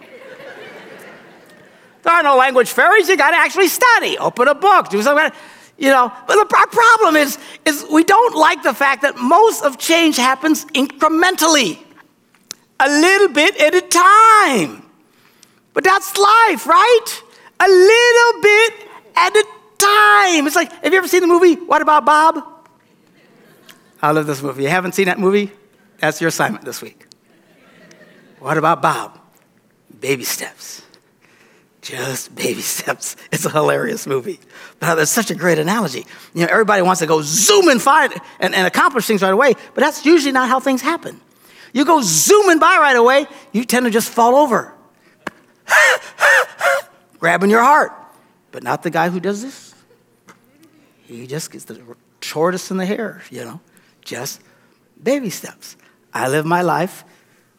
There 2.07 2.15
are 2.15 2.23
no 2.23 2.37
language 2.37 2.69
fairies. 2.69 3.09
You 3.09 3.17
got 3.17 3.31
to 3.31 3.37
actually 3.37 3.67
study. 3.67 4.17
Open 4.17 4.47
a 4.47 4.55
book. 4.55 4.87
Do 4.87 5.01
something. 5.01 5.29
You 5.77 5.89
know, 5.89 6.09
but 6.25 6.35
the 6.37 6.45
problem 6.71 7.17
is, 7.17 7.37
is 7.65 7.85
we 7.91 8.05
don't 8.05 8.33
like 8.33 8.63
the 8.63 8.73
fact 8.73 9.01
that 9.01 9.17
most 9.17 9.61
of 9.61 9.77
change 9.77 10.15
happens 10.15 10.63
incrementally, 10.67 11.77
a 12.79 12.87
little 12.87 13.27
bit 13.27 13.59
at 13.59 13.75
a 13.75 13.81
time. 13.81 14.83
But 15.73 15.83
that's 15.83 16.17
life, 16.17 16.65
right? 16.65 17.05
A 17.59 17.67
little 17.67 18.41
bit 18.41 18.73
at 19.17 19.35
a 19.35 19.45
time. 19.77 20.47
It's 20.47 20.55
like, 20.55 20.71
have 20.71 20.93
you 20.93 20.97
ever 20.99 21.09
seen 21.09 21.21
the 21.21 21.27
movie 21.27 21.55
What 21.55 21.81
About 21.81 22.05
Bob? 22.05 22.41
I 24.01 24.11
love 24.11 24.27
this 24.27 24.41
movie. 24.41 24.63
You 24.63 24.69
haven't 24.69 24.95
seen 24.95 25.07
that 25.07 25.19
movie? 25.19 25.51
That's 25.99 26.21
your 26.21 26.29
assignment 26.29 26.63
this 26.63 26.81
week. 26.81 27.05
What 28.39 28.57
about 28.57 28.81
Bob? 28.81 29.19
Baby 29.99 30.23
steps 30.23 30.86
just 31.87 32.35
baby 32.35 32.61
steps. 32.61 33.15
It's 33.31 33.45
a 33.45 33.49
hilarious 33.49 34.07
movie. 34.07 34.39
But 34.79 34.95
that's 34.95 35.11
such 35.11 35.31
a 35.31 35.35
great 35.35 35.57
analogy. 35.59 36.05
You 36.33 36.41
know, 36.41 36.47
everybody 36.51 36.81
wants 36.81 36.99
to 36.99 37.07
go 37.07 37.21
zoom 37.21 37.69
and 37.69 37.81
find 37.81 38.13
and, 38.39 38.53
and 38.53 38.67
accomplish 38.67 39.05
things 39.05 39.21
right 39.21 39.33
away, 39.33 39.53
but 39.73 39.81
that's 39.81 40.05
usually 40.05 40.31
not 40.31 40.49
how 40.49 40.59
things 40.59 40.81
happen. 40.81 41.19
You 41.73 41.85
go 41.85 42.01
zooming 42.01 42.59
by 42.59 42.77
right 42.77 42.95
away, 42.95 43.27
you 43.53 43.63
tend 43.63 43.85
to 43.85 43.91
just 43.91 44.09
fall 44.09 44.35
over, 44.35 44.73
grabbing 47.19 47.49
your 47.49 47.61
heart. 47.61 47.91
But 48.51 48.63
not 48.63 48.83
the 48.83 48.89
guy 48.89 49.09
who 49.09 49.19
does 49.19 49.41
this. 49.41 49.75
He 51.03 51.27
just 51.27 51.51
gets 51.51 51.65
the 51.65 51.79
shortest 52.21 52.71
in 52.71 52.77
the 52.77 52.85
hair, 52.85 53.21
you 53.29 53.45
know, 53.45 53.61
just 54.01 54.41
baby 55.01 55.29
steps. 55.29 55.77
I 56.13 56.27
live 56.27 56.45
my 56.45 56.63
life 56.63 57.03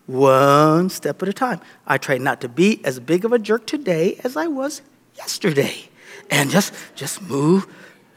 one 0.09 0.89
step 0.89 1.23
at 1.23 1.29
a 1.29 1.33
time. 1.33 1.61
I 1.87 1.99
try 1.99 2.19
not 2.19 2.41
to 2.41 2.49
be 2.49 2.85
as 2.85 2.99
big 2.99 3.25
of 3.25 3.33
a 3.33 3.39
jerk 3.39 3.67
today 3.67 4.19
as 4.25 4.37
I 4.37 4.49
was 4.49 4.83
yesterday. 5.15 5.89
And 6.31 6.51
just 6.51 6.75
just 6.97 7.23
move, 7.23 7.67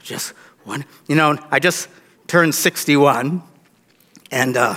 just 0.01 0.29
one. 0.63 0.85
You 1.07 1.15
know, 1.15 1.37
I 1.51 1.59
just 1.59 1.89
turned 2.27 2.55
61, 2.55 3.43
and 4.31 4.57
uh, 4.57 4.75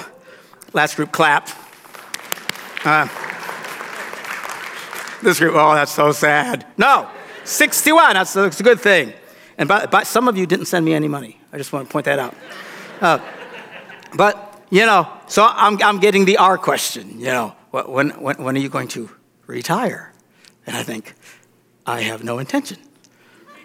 last 0.73 0.97
group 0.97 1.13
clapped. 1.13 1.55
Uh, 2.85 3.09
this 5.23 5.39
group, 5.39 5.55
oh, 5.57 5.75
that's 5.75 5.93
so 5.93 6.13
sad. 6.13 6.67
No, 6.77 7.09
61, 7.45 8.15
that's, 8.15 8.33
that's 8.35 8.61
a 8.61 8.63
good 8.63 8.81
thing. 8.81 9.13
And 9.57 9.69
by, 9.69 9.87
by, 9.87 10.03
some 10.03 10.29
of 10.29 10.37
you 10.37 10.47
didn't 10.47 10.67
send 10.67 10.85
me 10.85 10.95
any 10.95 11.09
money. 11.09 11.41
I 11.53 11.57
just 11.57 11.73
want 11.73 11.89
to 11.89 11.93
point 11.93 12.05
that 12.05 12.19
out. 12.19 12.35
Uh, 13.01 13.19
but 14.17 14.54
you 14.75 14.85
know, 14.87 15.07
so 15.29 15.47
I'm, 15.49 15.81
I'm 15.81 16.01
getting 16.01 16.25
the 16.25 16.39
R 16.39 16.59
question, 16.59 17.21
you 17.21 17.27
know, 17.27 17.55
when, 17.71 18.11
when, 18.11 18.43
when 18.43 18.57
are 18.57 18.59
you 18.59 18.69
going 18.69 18.89
to 18.89 19.09
retire? 19.47 20.13
And 20.67 20.77
I 20.77 20.83
think, 20.83 21.15
I 21.87 22.01
have 22.01 22.25
no 22.25 22.41
intention 22.41 22.79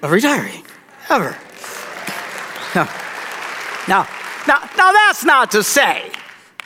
of 0.03 0.11
retiring, 0.11 0.63
ever. 1.09 1.35
Now, 2.75 2.87
now, 3.87 4.07
now, 4.47 4.69
now 4.77 4.91
that's 4.91 5.25
not 5.25 5.49
to 5.51 5.63
say 5.63 6.11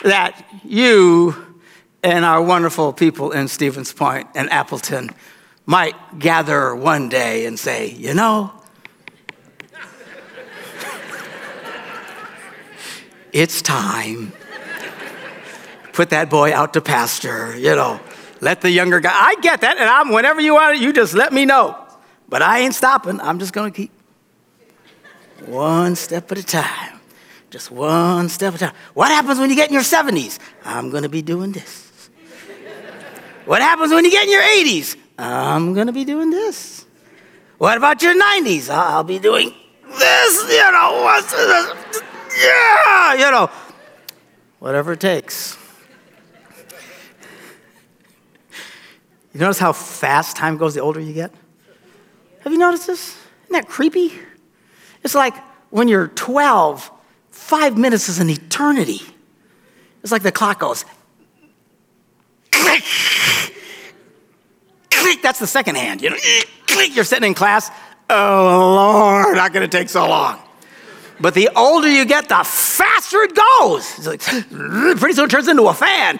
that 0.02 0.44
you 0.62 1.56
and 2.02 2.26
our 2.26 2.42
wonderful 2.42 2.92
people 2.92 3.32
in 3.32 3.48
Stevens 3.48 3.94
Point 3.94 4.28
and 4.34 4.50
Appleton 4.50 5.08
might 5.64 5.96
gather 6.18 6.74
one 6.74 7.08
day 7.08 7.46
and 7.46 7.58
say, 7.58 7.92
you 7.92 8.12
know, 8.12 8.52
it's 13.34 13.60
time. 13.60 14.32
Put 15.92 16.10
that 16.10 16.30
boy 16.30 16.54
out 16.54 16.72
to 16.74 16.80
pasture, 16.80 17.56
you 17.56 17.74
know. 17.74 18.00
Let 18.40 18.60
the 18.60 18.70
younger 18.70 19.00
guy, 19.00 19.12
I 19.12 19.34
get 19.42 19.60
that, 19.62 19.76
and 19.76 19.88
I'm, 19.88 20.10
whenever 20.10 20.40
you 20.40 20.54
want 20.54 20.76
it, 20.76 20.82
you 20.82 20.92
just 20.92 21.14
let 21.14 21.32
me 21.32 21.44
know. 21.44 21.76
But 22.28 22.42
I 22.42 22.60
ain't 22.60 22.74
stopping. 22.74 23.20
I'm 23.20 23.38
just 23.38 23.52
going 23.52 23.72
to 23.72 23.76
keep 23.76 23.90
one 25.46 25.96
step 25.96 26.30
at 26.30 26.38
a 26.38 26.42
time. 26.42 27.00
Just 27.50 27.70
one 27.70 28.28
step 28.28 28.54
at 28.54 28.62
a 28.62 28.64
time. 28.66 28.74
What 28.94 29.08
happens 29.08 29.38
when 29.38 29.50
you 29.50 29.56
get 29.56 29.68
in 29.68 29.74
your 29.74 29.82
70s? 29.82 30.38
I'm 30.64 30.90
going 30.90 31.02
to 31.02 31.08
be 31.08 31.22
doing 31.22 31.52
this. 31.52 32.10
what 33.46 33.62
happens 33.62 33.92
when 33.92 34.04
you 34.04 34.10
get 34.10 34.24
in 34.24 34.32
your 34.32 34.42
80s? 34.42 34.96
I'm 35.18 35.74
going 35.74 35.88
to 35.88 35.92
be 35.92 36.04
doing 36.04 36.30
this. 36.30 36.86
What 37.58 37.76
about 37.76 38.00
your 38.00 38.14
90s? 38.14 38.70
I'll 38.70 39.04
be 39.04 39.18
doing 39.18 39.52
this, 39.88 40.50
you 40.50 40.72
know. 40.72 42.13
Yeah, 42.38 43.14
you 43.14 43.30
know, 43.30 43.50
whatever 44.58 44.92
it 44.92 45.00
takes. 45.00 45.58
You 49.32 49.40
notice 49.40 49.58
how 49.58 49.72
fast 49.72 50.36
time 50.36 50.56
goes 50.56 50.74
the 50.74 50.80
older 50.80 51.00
you 51.00 51.12
get? 51.12 51.32
Have 52.40 52.52
you 52.52 52.58
noticed 52.58 52.86
this? 52.86 53.16
Isn't 53.44 53.52
that 53.52 53.68
creepy? 53.68 54.12
It's 55.02 55.14
like 55.14 55.34
when 55.70 55.88
you're 55.88 56.08
12, 56.08 56.90
five 57.30 57.76
minutes 57.76 58.08
is 58.08 58.20
an 58.20 58.30
eternity. 58.30 59.02
It's 60.02 60.12
like 60.12 60.22
the 60.22 60.32
clock 60.32 60.60
goes 60.60 60.84
click, 62.52 62.84
click. 64.90 65.22
That's 65.22 65.38
the 65.38 65.46
second 65.46 65.76
hand. 65.76 66.02
You 66.02 66.10
know, 66.10 66.16
click. 66.66 66.94
You're 66.94 67.04
sitting 67.04 67.28
in 67.28 67.34
class. 67.34 67.70
Oh 68.10 68.74
Lord, 68.76 69.36
not 69.36 69.52
going 69.52 69.68
to 69.68 69.76
take 69.76 69.88
so 69.88 70.08
long. 70.08 70.40
But 71.20 71.34
the 71.34 71.48
older 71.56 71.88
you 71.88 72.04
get, 72.04 72.28
the 72.28 72.42
faster 72.44 73.22
it 73.22 73.34
goes. 73.34 73.98
It's 73.98 74.06
like, 74.06 74.20
pretty 74.98 75.14
soon 75.14 75.26
it 75.26 75.30
turns 75.30 75.48
into 75.48 75.64
a 75.64 75.74
fan. 75.74 76.18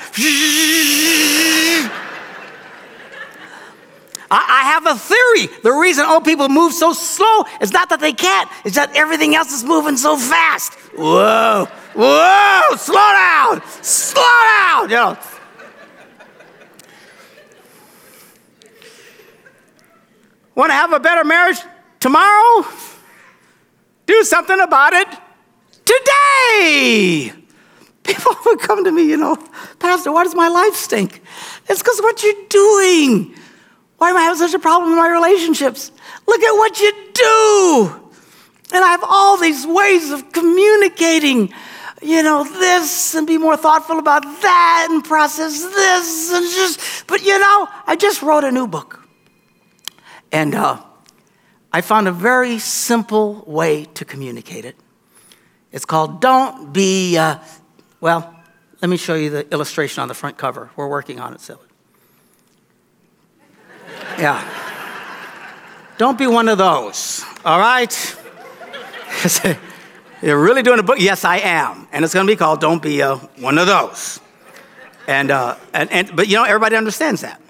I, 4.30 4.62
have 4.64 4.86
a 4.86 4.98
theory. 4.98 5.46
The 5.62 5.72
reason 5.72 6.06
old 6.06 6.24
people 6.24 6.48
move 6.48 6.72
so 6.72 6.92
slow 6.92 7.44
is 7.60 7.72
not 7.72 7.88
that 7.90 8.00
they 8.00 8.12
can't, 8.12 8.50
it's 8.64 8.74
that 8.74 8.94
everything 8.96 9.36
else 9.36 9.52
is 9.52 9.62
moving 9.62 9.96
so 9.96 10.16
fast. 10.16 10.72
Whoa, 10.96 11.68
whoa, 11.94 12.76
slow 12.76 12.94
down, 12.94 13.62
slow 13.82 14.22
down, 14.22 14.90
you 14.90 14.96
know. 14.96 15.18
Want 20.56 20.70
to 20.70 20.74
have 20.74 20.92
a 20.92 21.00
better 21.00 21.24
marriage 21.24 21.58
tomorrow? 22.00 22.64
Do 24.06 24.22
something 24.24 24.60
about 24.60 24.92
it 24.92 25.08
today. 25.84 27.32
People 28.02 28.32
would 28.46 28.60
come 28.60 28.84
to 28.84 28.92
me, 28.92 29.04
you 29.04 29.16
know, 29.16 29.36
Pastor, 29.78 30.12
why 30.12 30.24
does 30.24 30.34
my 30.34 30.48
life 30.48 30.74
stink? 30.74 31.22
It's 31.68 31.82
because 31.82 32.00
what 32.00 32.22
you're 32.22 32.46
doing. 32.48 33.34
Why 33.96 34.10
am 34.10 34.16
I 34.16 34.22
having 34.22 34.38
such 34.38 34.52
a 34.52 34.58
problem 34.58 34.92
in 34.92 34.98
my 34.98 35.08
relationships? 35.08 35.90
Look 36.26 36.42
at 36.42 36.52
what 36.52 36.78
you 36.80 36.92
do. 37.14 38.10
And 38.74 38.84
I 38.84 38.88
have 38.88 39.04
all 39.06 39.38
these 39.38 39.66
ways 39.66 40.10
of 40.10 40.32
communicating, 40.32 41.54
you 42.02 42.22
know, 42.22 42.44
this 42.44 43.14
and 43.14 43.26
be 43.26 43.38
more 43.38 43.56
thoughtful 43.56 43.98
about 43.98 44.22
that 44.22 44.88
and 44.90 45.02
process 45.02 45.62
this 45.62 46.32
and 46.32 46.44
just, 46.44 47.06
but 47.06 47.22
you 47.22 47.38
know, 47.38 47.68
I 47.86 47.96
just 47.96 48.20
wrote 48.20 48.44
a 48.44 48.50
new 48.50 48.66
book. 48.66 49.06
And 50.32 50.54
uh, 50.54 50.82
I 51.74 51.80
found 51.80 52.06
a 52.06 52.12
very 52.12 52.60
simple 52.60 53.42
way 53.48 53.86
to 53.94 54.04
communicate 54.04 54.64
it. 54.64 54.76
It's 55.72 55.84
called 55.84 56.20
Don't 56.20 56.72
Be, 56.72 57.18
uh, 57.18 57.38
well, 58.00 58.32
let 58.80 58.88
me 58.88 58.96
show 58.96 59.16
you 59.16 59.28
the 59.30 59.52
illustration 59.52 60.00
on 60.00 60.06
the 60.06 60.14
front 60.14 60.36
cover. 60.36 60.70
We're 60.76 60.86
working 60.86 61.18
on 61.18 61.34
it, 61.34 61.40
Silly. 61.40 61.66
Yeah. 64.20 64.48
Don't 65.98 66.16
be 66.16 66.28
one 66.28 66.48
of 66.48 66.58
those, 66.58 67.24
all 67.44 67.58
right? 67.58 68.16
You're 70.22 70.40
really 70.40 70.62
doing 70.62 70.78
a 70.78 70.84
book? 70.84 71.00
Yes, 71.00 71.24
I 71.24 71.38
am. 71.38 71.88
And 71.90 72.04
it's 72.04 72.14
going 72.14 72.24
to 72.24 72.32
be 72.32 72.36
called 72.36 72.60
Don't 72.60 72.84
Be 72.84 73.02
uh, 73.02 73.16
One 73.38 73.58
of 73.58 73.66
Those. 73.66 74.20
And, 75.08 75.32
uh, 75.32 75.56
and, 75.72 75.90
and, 75.90 76.14
but 76.14 76.28
you 76.28 76.36
know, 76.36 76.44
everybody 76.44 76.76
understands 76.76 77.22
that. 77.22 77.40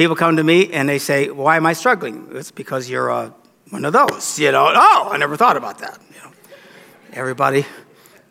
People 0.00 0.16
come 0.16 0.36
to 0.36 0.42
me 0.42 0.72
and 0.72 0.88
they 0.88 0.98
say, 0.98 1.28
Why 1.28 1.58
am 1.58 1.66
I 1.66 1.74
struggling? 1.74 2.26
It's 2.32 2.50
because 2.50 2.88
you're 2.88 3.10
uh, 3.10 3.32
one 3.68 3.84
of 3.84 3.92
those. 3.92 4.38
You 4.38 4.50
know, 4.50 4.72
oh, 4.74 5.08
I 5.12 5.18
never 5.18 5.36
thought 5.36 5.58
about 5.58 5.80
that. 5.80 6.00
You 6.08 6.22
know, 6.22 6.32
everybody, 7.12 7.66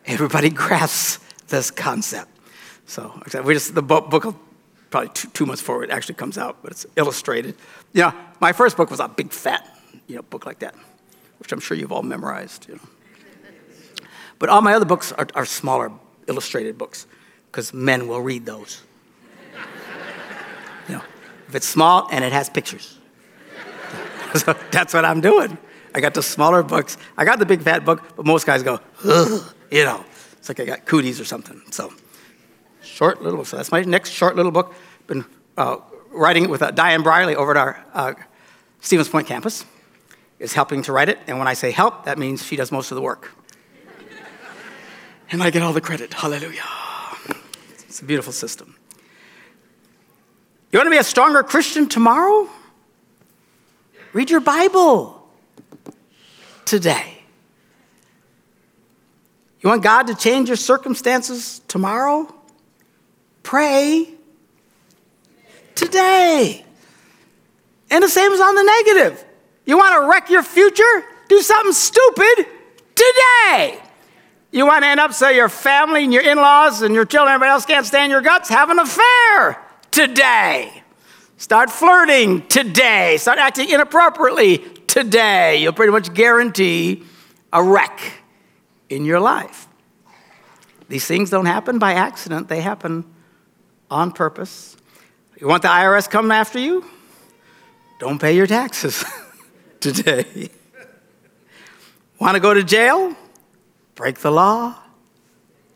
everybody 0.03 0.49
grasps 0.65 1.19
this 1.47 1.69
concept. 1.69 2.31
So 2.87 3.21
we 3.45 3.53
just, 3.53 3.75
the 3.75 3.83
book, 3.83 4.09
book 4.09 4.35
probably 4.89 5.09
two, 5.09 5.27
two 5.27 5.45
months 5.45 5.61
forward, 5.61 5.91
actually 5.91 6.15
comes 6.15 6.39
out, 6.39 6.57
but 6.63 6.71
it's 6.71 6.87
illustrated. 6.95 7.53
You 7.93 8.01
know, 8.01 8.13
my 8.39 8.51
first 8.51 8.75
book 8.75 8.89
was 8.89 8.99
a 8.99 9.07
big 9.07 9.31
fat, 9.31 9.63
you 10.07 10.15
know, 10.15 10.23
book 10.23 10.47
like 10.47 10.57
that, 10.61 10.73
which 11.37 11.51
I'm 11.51 11.59
sure 11.59 11.77
you've 11.77 11.91
all 11.91 12.01
memorized, 12.01 12.67
you 12.67 12.77
know. 12.77 12.81
But 14.39 14.49
all 14.49 14.63
my 14.63 14.73
other 14.73 14.85
books 14.85 15.11
are, 15.11 15.27
are 15.35 15.45
smaller, 15.45 15.91
illustrated 16.25 16.79
books, 16.79 17.05
because 17.51 17.75
men 17.75 18.07
will 18.07 18.21
read 18.21 18.47
those. 18.47 18.81
If 21.49 21.55
it's 21.55 21.67
small 21.67 22.07
and 22.11 22.23
it 22.23 22.31
has 22.31 22.49
pictures. 22.49 22.97
so 24.35 24.55
that's 24.71 24.93
what 24.93 25.03
I'm 25.03 25.19
doing. 25.19 25.57
I 25.93 25.99
got 25.99 26.13
the 26.13 26.21
smaller 26.21 26.61
books. 26.61 26.97
I 27.17 27.25
got 27.25 27.39
the 27.39 27.45
big 27.45 27.63
fat 27.63 27.83
book, 27.83 28.03
but 28.15 28.25
most 28.25 28.45
guys 28.45 28.61
go, 28.63 28.79
you 29.71 29.83
know. 29.83 30.05
It's 30.37 30.47
like 30.47 30.59
I 30.59 30.65
got 30.65 30.85
cooties 30.85 31.19
or 31.19 31.25
something. 31.25 31.61
So 31.71 31.91
short 32.81 33.21
little. 33.21 33.43
So 33.43 33.57
that's 33.57 33.71
my 33.71 33.81
next 33.81 34.11
short 34.11 34.35
little 34.35 34.51
book. 34.51 34.73
Been 35.07 35.25
uh, 35.57 35.77
writing 36.11 36.45
it 36.45 36.49
with 36.49 36.61
uh, 36.61 36.71
Diane 36.71 37.01
Briley 37.01 37.35
over 37.35 37.51
at 37.51 37.57
our 37.57 37.85
uh, 37.93 38.13
Stevens 38.79 39.09
Point 39.09 39.27
campus. 39.27 39.65
Is 40.37 40.53
helping 40.53 40.81
to 40.83 40.93
write 40.93 41.09
it, 41.09 41.19
and 41.27 41.37
when 41.37 41.49
I 41.49 41.53
say 41.53 41.69
help, 41.69 42.05
that 42.05 42.17
means 42.17 42.45
she 42.45 42.55
does 42.55 42.71
most 42.71 42.91
of 42.91 42.95
the 42.95 43.01
work. 43.01 43.33
and 45.29 45.43
I 45.43 45.49
get 45.49 45.61
all 45.61 45.73
the 45.73 45.81
credit. 45.81 46.13
Hallelujah. 46.13 46.63
It's 47.89 48.01
a 48.01 48.05
beautiful 48.05 48.31
system. 48.31 48.78
You 50.71 50.77
want 50.77 50.87
to 50.87 50.91
be 50.91 50.97
a 50.97 51.03
stronger 51.03 51.41
Christian 51.41 51.87
tomorrow? 51.89 52.47
Read 54.13 54.29
your 54.29 54.39
Bible 54.39 55.27
today. 56.65 57.15
You 59.61 59.69
want 59.69 59.81
God 59.81 60.07
to 60.07 60.15
change 60.15 60.47
your 60.47 60.57
circumstances 60.57 61.61
tomorrow? 61.67 62.33
Pray 63.41 64.09
today. 65.73 66.63
And 67.89 68.03
the 68.03 68.07
same 68.07 68.31
is 68.31 68.39
on 68.39 68.53
the 68.53 68.63
negative. 68.63 69.25
You 69.65 69.77
want 69.77 70.01
to 70.01 70.07
wreck 70.09 70.29
your 70.29 70.43
future? 70.43 71.03
Do 71.27 71.41
something 71.41 71.73
stupid 71.73 72.45
today. 72.95 73.79
You 74.51 74.65
want 74.65 74.83
to 74.83 74.87
end 74.87 74.99
up 74.99 75.13
so 75.13 75.29
your 75.29 75.49
family 75.49 76.03
and 76.03 76.13
your 76.13 76.23
in 76.23 76.37
laws 76.37 76.83
and 76.83 76.93
your 76.93 77.05
children, 77.05 77.33
everybody 77.33 77.51
else 77.51 77.65
can't 77.65 77.85
stand 77.85 78.11
your 78.11 78.21
guts? 78.21 78.49
Have 78.49 78.69
an 78.69 78.79
affair 78.79 79.65
today. 79.99 80.81
Start 81.35 81.69
flirting 81.69 82.47
today. 82.47 83.17
Start 83.17 83.37
acting 83.37 83.69
inappropriately 83.69 84.59
today. 84.87 85.57
You'll 85.57 85.73
pretty 85.73 85.91
much 85.91 86.13
guarantee 86.13 87.03
a 87.51 87.61
wreck 87.61 87.99
in 88.87 89.03
your 89.03 89.19
life. 89.19 89.67
These 90.87 91.05
things 91.05 91.29
don't 91.29 91.47
happen 91.47 91.79
by 91.79 91.95
accident, 91.95 92.47
they 92.47 92.61
happen 92.61 93.03
on 93.91 94.13
purpose. 94.13 94.77
You 95.37 95.47
want 95.47 95.63
the 95.63 95.67
IRS 95.67 96.09
coming 96.09 96.31
after 96.31 96.59
you? 96.59 96.85
Don't 97.99 98.21
pay 98.21 98.37
your 98.37 98.47
taxes 98.47 99.03
today. 99.81 100.49
want 102.21 102.35
to 102.35 102.39
go 102.39 102.53
to 102.53 102.63
jail? 102.63 103.17
Break 103.95 104.19
the 104.19 104.31
law 104.31 104.75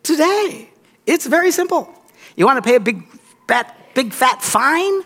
today. 0.02 0.70
It's 1.06 1.26
very 1.26 1.52
simple. 1.52 1.94
You 2.38 2.46
want 2.46 2.56
to 2.56 2.62
pay 2.62 2.76
a 2.76 2.80
big 2.80 3.06
fat, 3.50 3.83
big 3.94 4.14
fat 4.14 4.42
fine? 4.42 5.02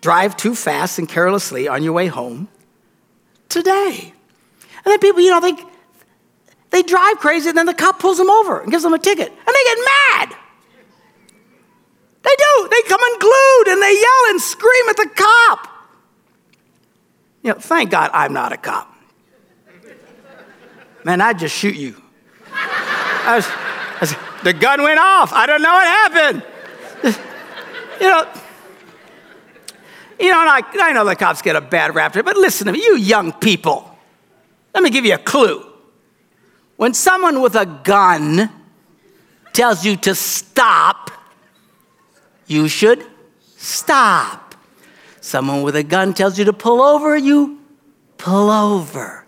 Drive 0.00 0.36
too 0.36 0.54
fast 0.54 0.98
and 0.98 1.08
carelessly 1.08 1.66
on 1.68 1.82
your 1.82 1.92
way 1.92 2.08
home 2.08 2.48
today. 3.48 4.12
And 4.84 4.92
then 4.92 4.98
people, 4.98 5.22
you 5.22 5.30
know, 5.30 5.40
they, 5.40 5.54
they 6.70 6.82
drive 6.82 7.18
crazy 7.18 7.48
and 7.48 7.56
then 7.56 7.66
the 7.66 7.74
cop 7.74 7.98
pulls 7.98 8.18
them 8.18 8.28
over 8.28 8.60
and 8.60 8.70
gives 8.70 8.82
them 8.82 8.92
a 8.92 8.98
ticket 8.98 9.28
and 9.28 9.46
they 9.46 9.64
get 9.64 9.78
mad. 9.78 10.36
They 12.22 12.34
do. 12.36 12.68
They 12.70 12.82
come 12.88 13.00
unglued 13.02 13.68
and 13.68 13.82
they 13.82 13.92
yell 13.92 14.30
and 14.30 14.40
scream 14.40 14.88
at 14.90 14.96
the 14.96 15.10
cop. 15.14 15.68
You 17.42 17.52
know, 17.52 17.58
thank 17.58 17.90
God 17.90 18.10
I'm 18.12 18.32
not 18.32 18.52
a 18.52 18.56
cop. 18.56 18.90
Man, 21.04 21.20
I'd 21.20 21.38
just 21.38 21.54
shoot 21.54 21.76
you. 21.76 22.00
I 22.52 23.36
was, 23.36 23.46
I 23.46 23.98
was, 24.00 24.14
the 24.42 24.52
gun 24.54 24.82
went 24.82 24.98
off. 24.98 25.32
I 25.32 25.46
don't 25.46 25.62
know 25.62 25.72
what 25.72 25.86
happened. 25.86 27.24
You 28.00 28.08
know, 28.08 28.32
you 30.18 30.30
know, 30.30 30.38
I, 30.38 30.62
I 30.80 30.92
know 30.92 31.04
the 31.04 31.16
cops 31.16 31.42
get 31.42 31.56
a 31.56 31.60
bad 31.60 31.94
rap, 31.94 32.14
but 32.14 32.36
listen 32.36 32.66
to 32.66 32.72
me, 32.72 32.80
you 32.80 32.96
young 32.96 33.32
people. 33.32 33.90
Let 34.72 34.82
me 34.82 34.90
give 34.90 35.04
you 35.04 35.14
a 35.14 35.18
clue. 35.18 35.64
When 36.76 36.94
someone 36.94 37.40
with 37.40 37.54
a 37.54 37.66
gun 37.66 38.50
tells 39.52 39.84
you 39.84 39.96
to 39.96 40.14
stop, 40.14 41.10
you 42.46 42.68
should 42.68 43.04
stop. 43.56 44.54
Someone 45.20 45.62
with 45.62 45.76
a 45.76 45.82
gun 45.82 46.12
tells 46.12 46.38
you 46.38 46.44
to 46.46 46.52
pull 46.52 46.82
over, 46.82 47.16
you 47.16 47.60
pull 48.18 48.50
over. 48.50 49.24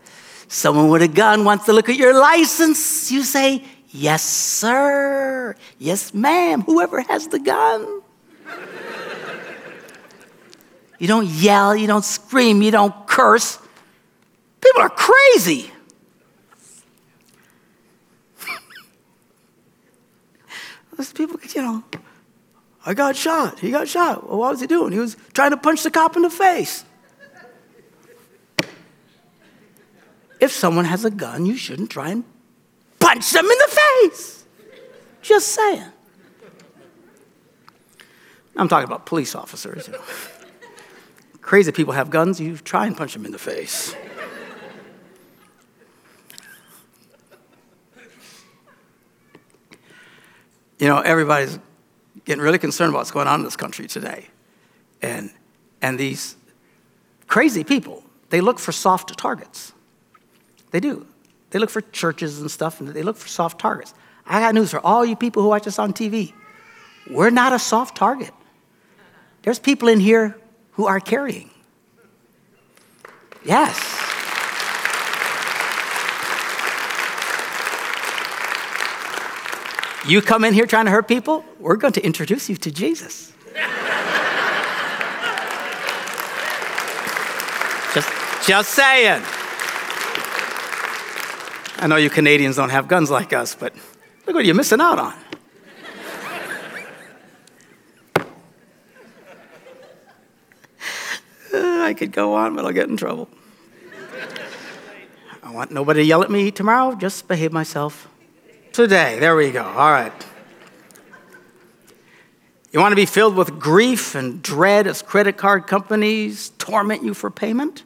Someone 0.48 0.88
with 0.88 1.02
a 1.02 1.08
gun 1.08 1.44
wants 1.44 1.64
to 1.66 1.72
look 1.72 1.88
at 1.88 1.96
your 1.96 2.18
license, 2.18 3.10
you 3.10 3.22
say, 3.22 3.64
Yes, 3.96 4.22
sir. 4.22 5.54
Yes, 5.78 6.12
ma'am. 6.12 6.60
Whoever 6.62 7.00
has 7.00 7.28
the 7.28 7.38
gun. 7.38 8.02
You 10.98 11.08
don't 11.08 11.26
yell, 11.26 11.76
you 11.76 11.86
don't 11.86 12.04
scream, 12.04 12.62
you 12.62 12.70
don't 12.70 13.06
curse. 13.06 13.58
People 14.60 14.82
are 14.82 14.90
crazy. 14.90 15.70
Those 20.96 21.12
people, 21.12 21.38
you 21.54 21.62
know, 21.62 21.84
I 22.84 22.94
got 22.94 23.16
shot. 23.16 23.58
He 23.58 23.70
got 23.70 23.88
shot. 23.88 24.28
Well, 24.28 24.38
what 24.38 24.52
was 24.52 24.60
he 24.60 24.66
doing? 24.66 24.92
He 24.92 24.98
was 24.98 25.16
trying 25.34 25.50
to 25.50 25.56
punch 25.56 25.82
the 25.82 25.90
cop 25.90 26.16
in 26.16 26.22
the 26.22 26.30
face. 26.30 26.84
If 30.40 30.52
someone 30.52 30.84
has 30.84 31.04
a 31.04 31.10
gun, 31.10 31.46
you 31.46 31.56
shouldn't 31.56 31.90
try 31.90 32.10
and 32.10 32.24
punch 33.00 33.30
them 33.32 33.44
in 33.44 33.58
the 33.58 33.80
face. 34.02 34.44
Just 35.22 35.48
saying. 35.48 35.86
I'm 38.56 38.68
talking 38.68 38.86
about 38.86 39.06
police 39.06 39.34
officers. 39.34 39.88
You 39.88 39.94
know. 39.94 40.00
Crazy 41.46 41.70
people 41.70 41.92
have 41.92 42.10
guns, 42.10 42.40
you 42.40 42.56
try 42.56 42.88
and 42.88 42.96
punch 42.96 43.12
them 43.12 43.24
in 43.24 43.30
the 43.30 43.38
face. 43.38 43.94
You 50.80 50.88
know, 50.88 50.98
everybody's 50.98 51.60
getting 52.24 52.42
really 52.42 52.58
concerned 52.58 52.88
about 52.88 52.98
what's 52.98 53.12
going 53.12 53.28
on 53.28 53.38
in 53.38 53.44
this 53.44 53.54
country 53.54 53.86
today. 53.86 54.26
And, 55.00 55.30
and 55.80 55.96
these 56.00 56.34
crazy 57.28 57.62
people, 57.62 58.02
they 58.30 58.40
look 58.40 58.58
for 58.58 58.72
soft 58.72 59.16
targets. 59.16 59.72
They 60.72 60.80
do. 60.80 61.06
They 61.50 61.60
look 61.60 61.70
for 61.70 61.80
churches 61.80 62.40
and 62.40 62.50
stuff, 62.50 62.80
and 62.80 62.88
they 62.88 63.04
look 63.04 63.16
for 63.16 63.28
soft 63.28 63.60
targets. 63.60 63.94
I 64.26 64.40
got 64.40 64.52
news 64.52 64.72
for 64.72 64.80
all 64.80 65.06
you 65.06 65.14
people 65.14 65.44
who 65.44 65.48
watch 65.48 65.68
us 65.68 65.78
on 65.78 65.92
TV. 65.92 66.32
We're 67.08 67.30
not 67.30 67.52
a 67.52 67.60
soft 67.60 67.96
target. 67.96 68.34
There's 69.42 69.60
people 69.60 69.86
in 69.86 70.00
here 70.00 70.36
who 70.76 70.86
are 70.86 71.00
carrying. 71.00 71.50
Yes. 73.44 73.76
You 80.06 80.22
come 80.22 80.44
in 80.44 80.54
here 80.54 80.66
trying 80.66 80.84
to 80.84 80.90
hurt 80.90 81.08
people, 81.08 81.44
we're 81.58 81.76
going 81.76 81.94
to 81.94 82.04
introduce 82.04 82.48
you 82.48 82.56
to 82.56 82.70
Jesus. 82.70 83.32
just, 87.94 88.46
just 88.46 88.70
saying. 88.70 89.22
I 91.78 91.86
know 91.88 91.96
you 91.96 92.10
Canadians 92.10 92.56
don't 92.56 92.70
have 92.70 92.86
guns 92.86 93.10
like 93.10 93.32
us, 93.32 93.54
but 93.54 93.74
look 94.26 94.36
what 94.36 94.44
you're 94.44 94.54
missing 94.54 94.80
out 94.80 94.98
on. 94.98 95.14
I 101.86 101.94
could 101.94 102.10
go 102.10 102.34
on, 102.34 102.56
but 102.56 102.64
I'll 102.64 102.72
get 102.72 102.88
in 102.88 102.96
trouble. 102.96 103.28
I 105.40 105.52
want 105.52 105.70
nobody 105.70 106.00
to 106.00 106.04
yell 106.04 106.24
at 106.24 106.30
me 106.30 106.50
tomorrow, 106.50 106.96
just 106.96 107.28
behave 107.28 107.52
myself 107.52 108.08
today. 108.72 109.20
There 109.20 109.36
we 109.36 109.52
go. 109.52 109.62
All 109.62 109.92
right. 109.92 110.26
You 112.72 112.80
want 112.80 112.90
to 112.90 112.96
be 112.96 113.06
filled 113.06 113.36
with 113.36 113.60
grief 113.60 114.16
and 114.16 114.42
dread 114.42 114.88
as 114.88 115.00
credit 115.00 115.36
card 115.36 115.68
companies 115.68 116.50
torment 116.58 117.04
you 117.04 117.14
for 117.14 117.30
payment? 117.30 117.84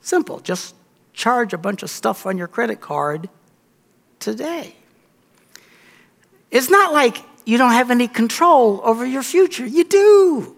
Simple. 0.00 0.38
Just 0.38 0.76
charge 1.12 1.52
a 1.52 1.58
bunch 1.58 1.82
of 1.82 1.90
stuff 1.90 2.24
on 2.24 2.38
your 2.38 2.46
credit 2.46 2.80
card 2.80 3.28
today. 4.20 4.76
It's 6.52 6.70
not 6.70 6.92
like 6.92 7.18
you 7.44 7.58
don't 7.58 7.72
have 7.72 7.90
any 7.90 8.06
control 8.06 8.80
over 8.84 9.04
your 9.04 9.24
future. 9.24 9.66
You 9.66 9.82
do. 9.82 10.56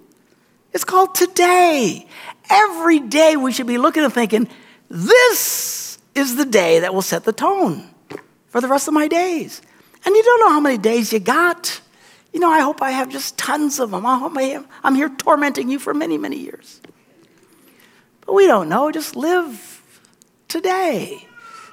It's 0.75 0.85
called 0.85 1.15
today. 1.15 2.07
Every 2.51 3.01
day 3.01 3.37
we 3.37 3.53
should 3.53 3.67
be 3.67 3.79
looking 3.79 4.05
and 4.05 4.13
thinking, 4.13 4.49
this 4.89 5.99
is 6.15 6.37
the 6.37 6.45
day 6.45 6.81
that 6.81 6.95
will 6.95 7.03
set 7.03 7.25
the 7.25 7.33
tone 7.33 7.89
for 8.49 8.61
the 8.61 8.69
rest 8.69 8.89
of 8.89 8.95
my 8.95 9.09
days. 9.09 9.63
And 10.05 10.15
you 10.15 10.23
don't 10.23 10.41
know 10.41 10.51
how 10.51 10.61
many 10.61 10.79
days 10.79 11.13
you 11.13 11.19
got. 11.19 11.81
You 12.33 12.41
know, 12.41 12.51
I 12.51 12.61
hope 12.61 12.83
I 12.83 12.91
have 12.91 13.09
just 13.09 13.39
tons 13.39 13.79
of 13.79 13.91
them. 13.91 14.05
I 14.05 14.19
hope 14.19 14.37
I 14.37 14.43
am, 14.43 14.67
I'm 14.83 14.95
here 14.95 15.09
tormenting 15.09 15.69
you 15.69 15.79
for 15.79 15.95
many, 15.95 16.19
many 16.19 16.37
years. 16.37 16.81
But 18.27 18.35
we 18.35 18.47
don't 18.47 18.69
know. 18.69 18.91
Just 18.91 19.17
live 19.17 19.83
today. 20.49 21.27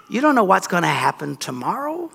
You 0.10 0.22
don't 0.22 0.36
know 0.36 0.44
what's 0.44 0.68
going 0.68 0.84
to 0.84 0.90
happen 0.90 1.38
tomorrow. 1.38 2.12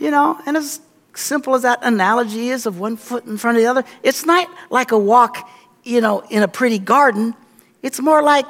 You 0.00 0.10
know, 0.10 0.38
and 0.46 0.56
as 0.56 0.80
simple 1.14 1.54
as 1.54 1.62
that 1.62 1.80
analogy 1.82 2.50
is 2.50 2.66
of 2.66 2.78
one 2.78 2.96
foot 2.96 3.24
in 3.26 3.38
front 3.38 3.56
of 3.56 3.62
the 3.62 3.68
other, 3.68 3.84
it's 4.02 4.26
not 4.26 4.48
like 4.70 4.92
a 4.92 4.98
walk, 4.98 5.48
you 5.82 6.00
know, 6.00 6.20
in 6.30 6.42
a 6.42 6.48
pretty 6.48 6.78
garden. 6.78 7.34
It's 7.82 8.00
more 8.00 8.22
like 8.22 8.46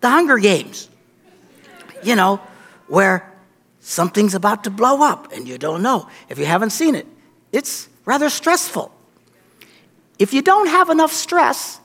the 0.00 0.10
Hunger 0.10 0.38
Games, 0.38 0.88
you 2.02 2.16
know, 2.16 2.40
where 2.86 3.32
something's 3.80 4.34
about 4.34 4.64
to 4.64 4.70
blow 4.70 5.02
up 5.02 5.32
and 5.32 5.46
you 5.48 5.58
don't 5.58 5.82
know. 5.82 6.08
If 6.28 6.38
you 6.38 6.46
haven't 6.46 6.70
seen 6.70 6.94
it, 6.94 7.06
it's 7.52 7.88
rather 8.04 8.30
stressful. 8.30 8.92
If 10.18 10.32
you 10.32 10.42
don't 10.42 10.68
have 10.68 10.90
enough 10.90 11.12
stress, 11.12 11.80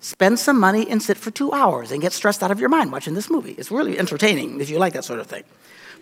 spend 0.00 0.38
some 0.38 0.58
money 0.58 0.88
and 0.90 1.02
sit 1.02 1.16
for 1.16 1.30
two 1.30 1.52
hours 1.52 1.90
and 1.90 2.00
get 2.00 2.12
stressed 2.12 2.42
out 2.42 2.50
of 2.50 2.60
your 2.60 2.68
mind 2.68 2.92
watching 2.92 3.14
this 3.14 3.30
movie. 3.30 3.52
It's 3.52 3.70
really 3.70 3.98
entertaining 3.98 4.60
if 4.60 4.70
you 4.70 4.78
like 4.78 4.92
that 4.92 5.04
sort 5.04 5.20
of 5.20 5.26
thing. 5.26 5.44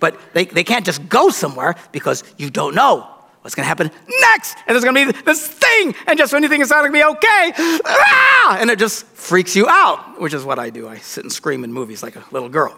But 0.01 0.19
they, 0.35 0.45
they 0.45 0.65
can't 0.65 0.85
just 0.85 1.09
go 1.09 1.31
somewhere 1.31 1.77
because 1.93 2.23
you 2.37 2.51
don't 2.51 2.75
know 2.75 3.16
what's 3.47 3.55
going 3.55 3.63
to 3.63 3.69
happen 3.69 3.93
next. 4.33 4.57
And 4.67 4.75
there's 4.75 4.83
going 4.83 5.07
to 5.07 5.13
be 5.13 5.23
this 5.23 5.47
thing. 5.47 5.95
And 6.09 6.19
just 6.19 6.33
when 6.33 6.43
you 6.43 6.49
think 6.49 6.63
it's 6.63 6.71
not 6.71 6.81
going 6.81 6.93
to 6.93 6.99
be 6.99 7.05
okay, 7.05 7.81
ah! 7.87 8.59
and 8.59 8.71
it 8.73 8.79
just 8.81 9.07
freaks 9.07 9.55
you 9.55 9.69
out, 9.69 10.21
which 10.21 10.35
is 10.35 10.43
what 10.43 10.59
I 10.59 10.71
do. 10.71 10.89
I 10.89 10.99
sit 10.99 11.23
and 11.23 11.33
scream 11.33 11.63
in 11.63 11.73
movies 11.73 12.03
like 12.03 12.17
a 12.17 12.25
little 12.33 12.49
girl. 12.49 12.77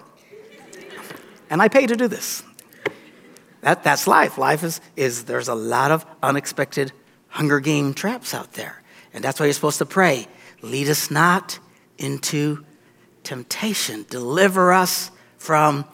And 1.48 1.62
I 1.62 1.68
pay 1.68 1.86
to 1.86 1.96
do 1.96 2.06
this. 2.06 2.42
That, 3.62 3.82
that's 3.82 4.06
life. 4.06 4.36
Life 4.36 4.62
is, 4.62 4.82
is 4.94 5.24
there's 5.24 5.48
a 5.48 5.54
lot 5.54 5.90
of 5.90 6.04
unexpected 6.22 6.92
Hunger 7.28 7.60
Game 7.60 7.94
traps 7.94 8.34
out 8.34 8.52
there. 8.52 8.82
And 9.14 9.24
that's 9.24 9.40
why 9.40 9.46
you're 9.46 9.54
supposed 9.54 9.78
to 9.78 9.86
pray 9.86 10.28
Lead 10.60 10.88
us 10.88 11.10
not 11.10 11.58
into 11.98 12.64
temptation. 13.22 14.04
Deliver 14.10 14.72
us 14.72 15.10
from 15.38 15.86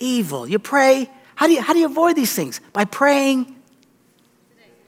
evil. 0.00 0.48
You 0.48 0.58
pray. 0.58 1.08
How 1.36 1.46
do 1.46 1.52
you, 1.52 1.60
how 1.60 1.72
do 1.72 1.78
you 1.78 1.86
avoid 1.86 2.16
these 2.16 2.34
things? 2.34 2.60
By 2.72 2.84
praying 2.84 3.61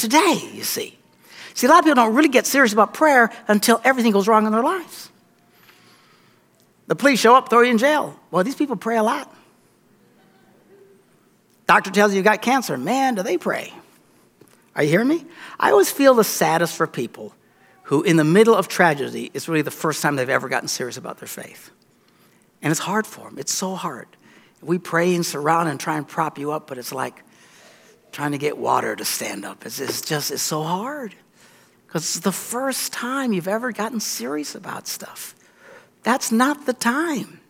today, 0.04 0.50
you 0.52 0.62
see. 0.62 0.96
See, 1.54 1.66
a 1.66 1.70
lot 1.70 1.78
of 1.78 1.84
people 1.84 1.96
don't 1.96 2.14
really 2.14 2.28
get 2.28 2.46
serious 2.46 2.72
about 2.72 2.94
prayer 2.94 3.30
until 3.48 3.80
everything 3.84 4.12
goes 4.12 4.28
wrong 4.28 4.44
in 4.44 4.52
their 4.52 4.62
lives. 4.62 5.08
The 6.86 6.94
police 6.94 7.20
show 7.20 7.34
up, 7.34 7.48
throw 7.48 7.62
you 7.62 7.70
in 7.70 7.78
jail. 7.78 8.18
Well, 8.30 8.44
these 8.44 8.54
people 8.54 8.76
pray 8.76 8.96
a 8.96 9.02
lot. 9.02 9.34
Doctor 11.66 11.90
tells 11.90 12.12
you 12.12 12.18
you 12.18 12.22
got 12.22 12.42
cancer. 12.42 12.76
Man, 12.76 13.14
do 13.14 13.22
they 13.22 13.38
pray. 13.38 13.72
Are 14.76 14.82
you 14.82 14.90
hearing 14.90 15.08
me? 15.08 15.24
I 15.58 15.70
always 15.70 15.90
feel 15.90 16.14
the 16.14 16.24
saddest 16.24 16.76
for 16.76 16.86
people 16.86 17.34
who, 17.84 18.02
in 18.02 18.16
the 18.16 18.24
middle 18.24 18.54
of 18.54 18.68
tragedy, 18.68 19.30
is 19.32 19.48
really 19.48 19.62
the 19.62 19.70
first 19.70 20.02
time 20.02 20.16
they've 20.16 20.28
ever 20.28 20.48
gotten 20.48 20.68
serious 20.68 20.98
about 20.98 21.18
their 21.18 21.28
faith. 21.28 21.70
And 22.60 22.70
it's 22.70 22.80
hard 22.80 23.06
for 23.06 23.30
them. 23.30 23.38
It's 23.38 23.52
so 23.52 23.74
hard. 23.74 24.08
We 24.60 24.78
pray 24.78 25.14
and 25.14 25.24
surround 25.24 25.68
and 25.68 25.80
try 25.80 25.96
and 25.96 26.06
prop 26.06 26.38
you 26.38 26.52
up, 26.52 26.66
but 26.66 26.76
it's 26.76 26.92
like 26.92 27.22
trying 28.14 28.32
to 28.32 28.38
get 28.38 28.56
water 28.56 28.94
to 28.94 29.04
stand 29.04 29.44
up. 29.44 29.66
It's, 29.66 29.80
it's 29.80 30.00
just, 30.00 30.30
it's 30.30 30.42
so 30.42 30.62
hard. 30.62 31.14
Because 31.86 32.02
it's 32.02 32.20
the 32.20 32.32
first 32.32 32.92
time 32.92 33.32
you've 33.32 33.48
ever 33.48 33.72
gotten 33.72 34.00
serious 34.00 34.54
about 34.54 34.86
stuff. 34.86 35.34
That's 36.04 36.30
not 36.30 36.64
the 36.64 36.72
time. 36.72 37.40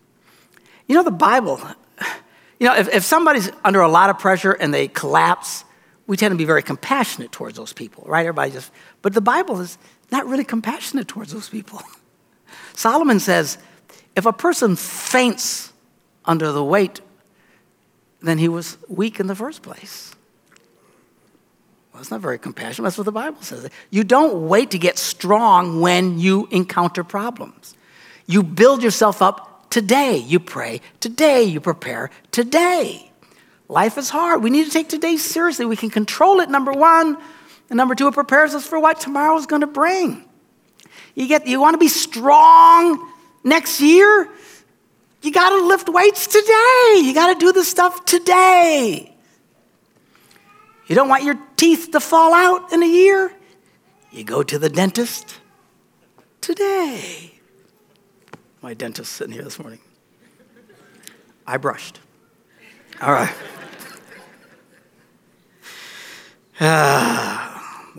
You 0.87 0.95
know, 0.95 1.03
the 1.03 1.11
Bible, 1.11 1.61
you 2.59 2.67
know, 2.67 2.75
if, 2.75 2.93
if 2.93 3.03
somebody's 3.03 3.51
under 3.63 3.81
a 3.81 3.87
lot 3.87 4.09
of 4.09 4.17
pressure 4.17 4.53
and 4.53 4.73
they 4.73 4.87
collapse, 4.87 5.63
we 6.07 6.17
tend 6.17 6.31
to 6.31 6.37
be 6.37 6.45
very 6.45 6.63
compassionate 6.63 7.31
towards 7.31 7.57
those 7.57 7.71
people, 7.71 8.03
right? 8.07 8.21
Everybody 8.21 8.51
just, 8.51 8.71
but 9.01 9.13
the 9.13 9.21
Bible 9.21 9.61
is, 9.61 9.77
not 10.11 10.27
really 10.27 10.43
compassionate 10.43 11.07
towards 11.07 11.33
those 11.33 11.49
people. 11.49 11.81
Solomon 12.73 13.19
says 13.19 13.57
if 14.15 14.25
a 14.25 14.33
person 14.33 14.75
faints 14.75 15.73
under 16.23 16.51
the 16.51 16.63
weight, 16.63 17.01
then 18.21 18.37
he 18.37 18.47
was 18.47 18.77
weak 18.87 19.19
in 19.19 19.27
the 19.27 19.35
first 19.35 19.61
place. 19.61 20.15
Well, 21.95 22.01
that's 22.01 22.11
not 22.11 22.19
very 22.19 22.37
compassionate. 22.37 22.83
That's 22.83 22.97
what 22.97 23.05
the 23.05 23.13
Bible 23.13 23.41
says. 23.41 23.69
You 23.89 24.03
don't 24.03 24.49
wait 24.49 24.71
to 24.71 24.77
get 24.77 24.97
strong 24.97 25.79
when 25.79 26.19
you 26.19 26.45
encounter 26.51 27.05
problems. 27.05 27.73
You 28.27 28.43
build 28.43 28.83
yourself 28.83 29.21
up 29.21 29.69
today. 29.69 30.17
You 30.17 30.41
pray 30.41 30.81
today. 30.99 31.43
You 31.43 31.61
prepare 31.61 32.09
today. 32.31 33.09
Life 33.69 33.97
is 33.97 34.09
hard. 34.09 34.43
We 34.43 34.49
need 34.49 34.65
to 34.65 34.71
take 34.71 34.89
today 34.89 35.15
seriously. 35.15 35.65
We 35.65 35.77
can 35.77 35.89
control 35.89 36.41
it, 36.41 36.49
number 36.49 36.73
one. 36.73 37.17
And 37.69 37.77
number 37.77 37.95
two, 37.95 38.09
it 38.09 38.13
prepares 38.13 38.53
us 38.53 38.67
for 38.67 38.77
what 38.77 38.99
tomorrow 38.99 39.37
is 39.37 39.45
going 39.45 39.61
to 39.61 39.67
bring. 39.67 40.25
You, 41.13 41.29
get, 41.29 41.47
you 41.47 41.61
want 41.61 41.75
to 41.75 41.77
be 41.77 41.87
strong 41.87 43.09
next 43.45 43.79
year? 43.79 44.27
You 45.21 45.31
got 45.31 45.51
to 45.57 45.65
lift 45.65 45.87
weights 45.87 46.27
today. 46.27 47.01
You 47.05 47.13
got 47.13 47.31
to 47.31 47.39
do 47.39 47.53
this 47.53 47.69
stuff 47.69 48.03
today. 48.03 49.15
You 50.87 50.95
don't 50.95 51.07
want 51.07 51.23
your 51.23 51.39
teeth 51.57 51.89
to 51.91 51.99
fall 51.99 52.33
out 52.33 52.71
in 52.71 52.83
a 52.83 52.87
year? 52.87 53.33
You 54.11 54.23
go 54.23 54.43
to 54.43 54.57
the 54.57 54.69
dentist 54.69 55.39
today. 56.41 57.33
My 58.61 58.73
dentist 58.73 59.13
sitting 59.13 59.33
here 59.33 59.43
this 59.43 59.59
morning. 59.59 59.79
I 61.45 61.57
brushed. 61.57 61.99
All 63.01 63.11
right. 63.11 63.33
Ah. 66.57 67.45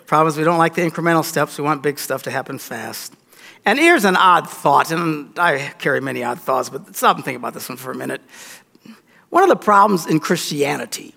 Problem 0.06 0.28
is, 0.28 0.38
we 0.38 0.44
don't 0.44 0.58
like 0.58 0.74
the 0.74 0.82
incremental 0.82 1.24
steps. 1.24 1.58
We 1.58 1.64
want 1.64 1.82
big 1.82 1.98
stuff 1.98 2.22
to 2.24 2.30
happen 2.30 2.58
fast. 2.58 3.12
And 3.64 3.78
here's 3.78 4.04
an 4.04 4.14
odd 4.14 4.48
thought, 4.48 4.92
and 4.92 5.36
I 5.36 5.72
carry 5.78 6.00
many 6.00 6.22
odd 6.22 6.40
thoughts, 6.40 6.68
but 6.68 6.94
stop 6.94 7.16
and 7.16 7.24
think 7.24 7.36
about 7.36 7.54
this 7.54 7.68
one 7.68 7.76
for 7.76 7.90
a 7.90 7.94
minute. 7.94 8.22
One 9.30 9.42
of 9.42 9.48
the 9.48 9.56
problems 9.56 10.06
in 10.06 10.20
Christianity 10.20 11.12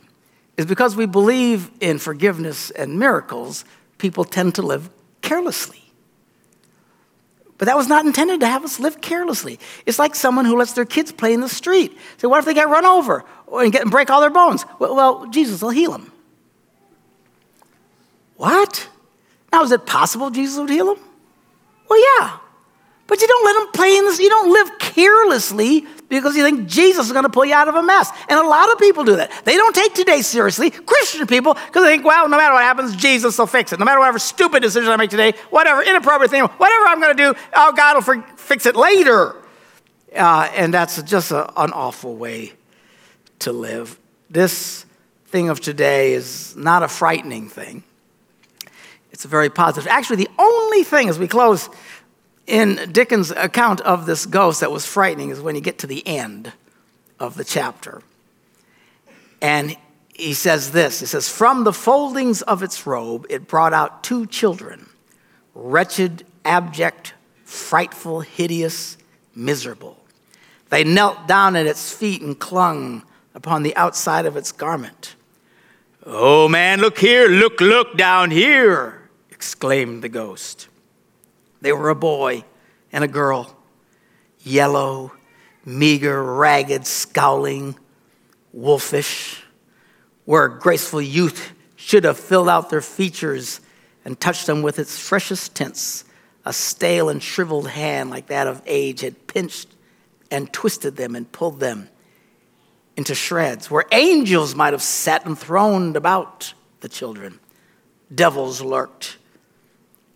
is 0.60 0.66
because 0.66 0.94
we 0.94 1.06
believe 1.06 1.72
in 1.80 1.98
forgiveness 2.00 2.70
and 2.72 3.00
miracles, 3.00 3.64
people 3.98 4.26
tend 4.26 4.56
to 4.56 4.62
live 4.62 4.90
carelessly. 5.22 5.82
But 7.58 7.68
that 7.68 7.78
was 7.78 7.88
not 7.88 8.06
intended 8.06 8.42
to 8.42 8.48
have 8.48 8.66
us 8.66 8.78
live 8.78 9.00
carelessly. 9.00 9.58
It's 9.86 9.98
like 9.98 10.16
someone 10.16 10.44
who 10.44 10.58
lets 10.58 10.74
their 10.74 10.84
kids 10.84 11.14
play 11.14 11.34
in 11.34 11.40
the 11.40 11.48
street. 11.48 11.98
So, 12.18 12.28
what 12.28 12.40
if 12.40 12.46
they 12.46 12.54
get 12.54 12.68
run 12.68 12.86
over 12.86 13.24
and, 13.54 13.72
get, 13.72 13.84
and 13.84 13.92
break 13.92 14.10
all 14.10 14.20
their 14.20 14.30
bones? 14.30 14.66
Well, 14.80 14.98
well, 14.98 15.28
Jesus 15.28 15.62
will 15.62 15.70
heal 15.70 15.94
them. 15.94 16.12
What? 18.36 18.90
Now, 19.54 19.64
is 19.64 19.72
it 19.72 19.86
possible 19.86 20.30
Jesus 20.30 20.60
would 20.60 20.70
heal 20.70 20.94
them? 20.94 21.04
Well, 21.90 22.20
yeah. 22.20 22.38
But 23.10 23.20
you 23.22 23.28
don't 23.28 23.44
let 23.44 23.54
them 23.54 23.72
play 23.74 23.98
in 23.98 24.06
this, 24.06 24.20
you 24.20 24.30
don't 24.30 24.54
live 24.54 24.78
carelessly 24.78 25.88
because 26.10 26.36
you 26.36 26.44
think 26.44 26.68
Jesus 26.68 27.08
is 27.08 27.12
going 27.12 27.24
to 27.24 27.30
pull 27.30 27.44
you 27.44 27.56
out 27.56 27.68
of 27.68 27.74
a 27.74 27.82
mess. 27.82 28.12
And 28.30 28.40
a 28.40 28.48
lot 28.48 28.72
of 28.72 28.78
people 28.78 29.04
do 29.04 29.16
that. 29.16 29.32
They 29.46 29.56
don't 29.56 29.76
take 29.76 29.96
today 29.96 30.22
seriously, 30.22 30.70
Christian 30.70 31.26
people, 31.26 31.56
because 31.56 31.84
they 31.84 31.96
think, 31.96 32.06
well, 32.06 32.30
no 32.30 32.38
matter 32.38 32.54
what 32.54 32.62
happens, 32.62 32.96
Jesus 32.96 33.38
will 33.38 33.48
fix 33.48 33.74
it. 33.74 33.80
No 33.80 33.86
matter 33.86 34.00
whatever 34.00 34.20
stupid 34.20 34.62
decision 34.62 34.90
I 34.90 34.96
make 34.96 35.10
today, 35.10 35.34
whatever 35.50 35.82
inappropriate 35.82 36.30
thing, 36.30 36.44
whatever 36.44 36.86
I'm 36.86 37.02
going 37.02 37.18
to 37.18 37.24
do, 37.34 37.40
oh, 37.54 37.74
God 37.74 37.96
will 37.96 38.24
fix 38.38 38.68
it 38.68 38.76
later. 38.76 39.36
Uh, 40.16 40.50
and 40.56 40.72
that's 40.72 41.02
just 41.04 41.32
a, 41.32 41.50
an 41.62 41.72
awful 41.72 42.16
way 42.16 42.54
to 43.40 43.52
live. 43.52 44.00
This 44.30 44.86
thing 45.28 45.50
of 45.50 45.60
today 45.62 46.14
is 46.14 46.56
not 46.56 46.84
a 46.84 46.88
frightening 46.88 47.50
thing. 47.50 47.84
It's 49.12 49.26
a 49.26 49.28
very 49.28 49.50
positive. 49.50 49.88
Actually, 49.88 50.18
the 50.18 50.30
only 50.38 50.84
thing 50.84 51.10
as 51.10 51.18
we 51.18 51.28
close 51.28 51.70
in 52.50 52.92
Dickens' 52.92 53.32
account 53.32 53.80
of 53.82 54.08
this 54.08 54.26
ghost 54.26 54.62
that 54.62 54.72
was 54.72 54.86
frightening 54.86 55.30
is 55.30 55.40
when 55.40 55.56
you 55.56 55.62
get 55.62 55.78
to 55.80 55.88
the 55.88 56.06
end 56.08 56.52
of 57.20 57.36
the 57.36 57.44
chapter. 57.44 58.02
And 59.42 59.78
he 60.14 60.34
says 60.34 60.72
this 60.72 61.00
He 61.00 61.06
says, 61.06 61.30
From 61.30 61.64
the 61.64 61.72
foldings 61.72 62.42
of 62.42 62.64
its 62.64 62.86
robe, 62.86 63.28
it 63.30 63.48
brought 63.48 63.74
out 63.74 64.04
two 64.04 64.26
children, 64.26 64.90
wretched, 65.54 66.26
abject, 66.44 67.14
frightful, 67.46 68.22
hideous, 68.22 68.98
miserable. 69.36 69.98
They 70.70 70.84
knelt 70.84 71.28
down 71.28 71.56
at 71.56 71.68
its 71.68 71.94
feet 71.94 72.22
and 72.22 72.38
clung 72.38 73.04
upon 73.36 73.64
the 73.64 73.76
outside 73.76 74.26
of 74.26 74.36
its 74.36 74.52
garment. 74.52 75.16
Oh 76.06 76.48
man, 76.48 76.80
look 76.80 76.98
here, 76.98 77.28
look, 77.28 77.62
look 77.62 77.96
down 77.96 78.32
here, 78.32 79.10
exclaimed 79.30 80.02
the 80.02 80.10
ghost. 80.10 80.68
They 81.62 81.74
were 81.74 81.90
a 81.90 81.96
boy 81.96 82.44
and 82.92 83.04
a 83.04 83.08
girl, 83.08 83.56
yellow, 84.40 85.12
meager, 85.66 86.24
ragged, 86.24 86.88
scowling, 86.88 87.78
wolfish, 88.54 89.44
where 90.26 90.48
graceful 90.48 91.02
youth 91.02 91.52
should 91.76 92.04
have 92.04 92.20
filled 92.20 92.50
out 92.50 92.70
their 92.70 92.82
features 92.82 93.62
and 94.06 94.20
touched 94.20 94.48
them 94.48 94.62
with 94.62 94.80
its 94.80 94.98
freshest 94.98 95.56
tints. 95.56 96.06
A 96.46 96.54
stale 96.54 97.10
and 97.10 97.22
shriveled 97.22 97.68
hand 97.68 98.10
like 98.10 98.28
that 98.28 98.48
of 98.48 98.62
age 98.66 99.02
had 99.02 99.28
pinched 99.28 99.68
and 100.32 100.52
twisted 100.54 100.96
them 100.96 101.16
and 101.16 101.32
pulled 101.32 101.60
them 101.60 101.90
into 102.96 103.14
shreds, 103.14 103.70
where 103.70 103.86
angels 103.92 104.56
might 104.56 104.74
have 104.74 104.82
sat 104.82 105.26
enthroned 105.26 105.96
about 105.96 106.54
the 106.82 106.90
children. 106.90 107.40
Devils 108.14 108.62
lurked 108.62 109.18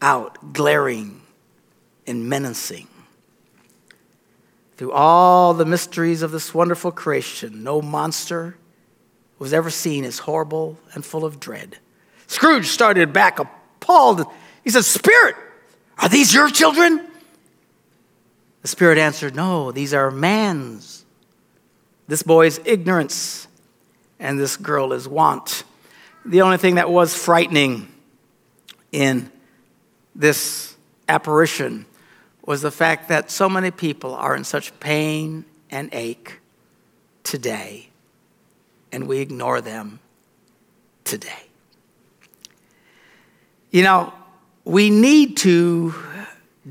out, 0.01 0.53
glaring 0.53 1.22
and 2.05 2.29
menacing. 2.29 2.87
Through 4.77 4.91
all 4.91 5.53
the 5.53 5.65
mysteries 5.65 6.21
of 6.21 6.31
this 6.31 6.53
wonderful 6.53 6.91
creation, 6.91 7.63
no 7.63 7.81
monster 7.81 8.57
was 9.39 9.53
ever 9.53 9.69
seen 9.69 10.03
as 10.03 10.19
horrible 10.19 10.77
and 10.93 11.05
full 11.05 11.25
of 11.25 11.39
dread. 11.39 11.77
Scrooge 12.27 12.67
started 12.67 13.13
back 13.13 13.39
appalled. 13.39 14.25
He 14.63 14.69
said, 14.69 14.85
Spirit, 14.85 15.35
are 15.97 16.09
these 16.09 16.33
your 16.33 16.49
children? 16.49 17.05
The 18.61 18.67
Spirit 18.67 18.97
answered, 18.97 19.35
No, 19.35 19.71
these 19.71 19.93
are 19.93 20.09
man's. 20.09 21.05
This 22.07 22.23
boy's 22.23 22.59
ignorance, 22.65 23.47
and 24.19 24.39
this 24.39 24.57
girl 24.57 24.93
is 24.93 25.07
want. 25.07 25.63
The 26.25 26.41
only 26.41 26.57
thing 26.57 26.75
that 26.75 26.89
was 26.89 27.15
frightening 27.15 27.87
in 28.91 29.31
this 30.15 30.75
apparition 31.07 31.85
was 32.45 32.61
the 32.61 32.71
fact 32.71 33.07
that 33.07 33.31
so 33.31 33.47
many 33.47 33.71
people 33.71 34.13
are 34.13 34.35
in 34.35 34.43
such 34.43 34.77
pain 34.79 35.45
and 35.71 35.89
ache 35.93 36.39
today, 37.23 37.89
and 38.91 39.07
we 39.07 39.19
ignore 39.19 39.61
them 39.61 39.99
today. 41.03 41.43
You 43.71 43.83
know, 43.83 44.13
we 44.65 44.89
need 44.89 45.37
to 45.37 45.95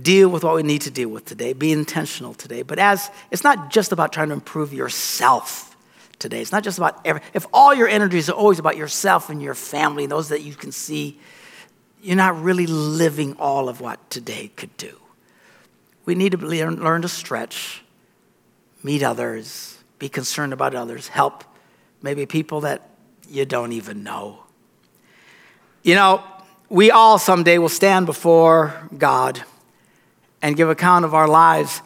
deal 0.00 0.28
with 0.28 0.44
what 0.44 0.54
we 0.54 0.62
need 0.62 0.82
to 0.82 0.90
deal 0.90 1.08
with 1.08 1.24
today, 1.24 1.52
be 1.52 1.72
intentional 1.72 2.32
today. 2.34 2.62
But 2.62 2.78
as 2.78 3.10
it's 3.30 3.44
not 3.44 3.70
just 3.70 3.92
about 3.92 4.12
trying 4.12 4.28
to 4.28 4.34
improve 4.34 4.72
yourself 4.72 5.76
today, 6.18 6.40
it's 6.40 6.52
not 6.52 6.62
just 6.62 6.78
about 6.78 7.00
every, 7.04 7.22
if 7.34 7.46
all 7.52 7.74
your 7.74 7.88
energies 7.88 8.28
are 8.30 8.34
always 8.34 8.58
about 8.58 8.76
yourself 8.76 9.30
and 9.30 9.42
your 9.42 9.54
family, 9.54 10.04
and 10.04 10.12
those 10.12 10.28
that 10.28 10.42
you 10.42 10.54
can 10.54 10.70
see, 10.70 11.18
you're 12.02 12.16
not 12.16 12.40
really 12.42 12.66
living 12.66 13.36
all 13.38 13.68
of 13.68 13.80
what 13.80 14.10
today 14.10 14.50
could 14.56 14.74
do. 14.76 14.96
We 16.04 16.14
need 16.14 16.32
to 16.32 16.38
learn, 16.38 16.76
learn 16.76 17.02
to 17.02 17.08
stretch, 17.08 17.82
meet 18.82 19.02
others, 19.02 19.78
be 19.98 20.08
concerned 20.08 20.52
about 20.52 20.74
others, 20.74 21.08
help 21.08 21.44
maybe 22.02 22.26
people 22.26 22.62
that 22.62 22.88
you 23.28 23.44
don't 23.44 23.72
even 23.72 24.02
know. 24.02 24.42
You 25.82 25.94
know, 25.94 26.22
we 26.68 26.90
all 26.90 27.18
someday 27.18 27.58
will 27.58 27.68
stand 27.68 28.06
before 28.06 28.88
God 28.96 29.42
and 30.40 30.56
give 30.56 30.68
account 30.68 31.04
of 31.04 31.14
our 31.14 31.28
lives. 31.28 31.82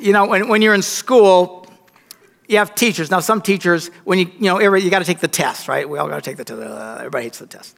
You 0.00 0.12
know, 0.12 0.26
when, 0.26 0.48
when 0.48 0.62
you're 0.62 0.74
in 0.74 0.82
school, 0.82 1.66
you 2.48 2.58
have 2.58 2.74
teachers. 2.74 3.10
Now, 3.10 3.20
some 3.20 3.42
teachers, 3.42 3.88
when 4.04 4.18
you, 4.18 4.30
you 4.38 4.46
know, 4.46 4.58
you 4.58 4.90
got 4.90 5.00
to 5.00 5.04
take 5.04 5.20
the 5.20 5.28
test, 5.28 5.68
right? 5.68 5.88
We 5.88 5.98
all 5.98 6.08
got 6.08 6.16
to 6.16 6.22
take 6.22 6.36
the 6.36 6.44
test. 6.44 6.60
Everybody 6.60 7.24
hates 7.24 7.38
the 7.38 7.46
test. 7.46 7.76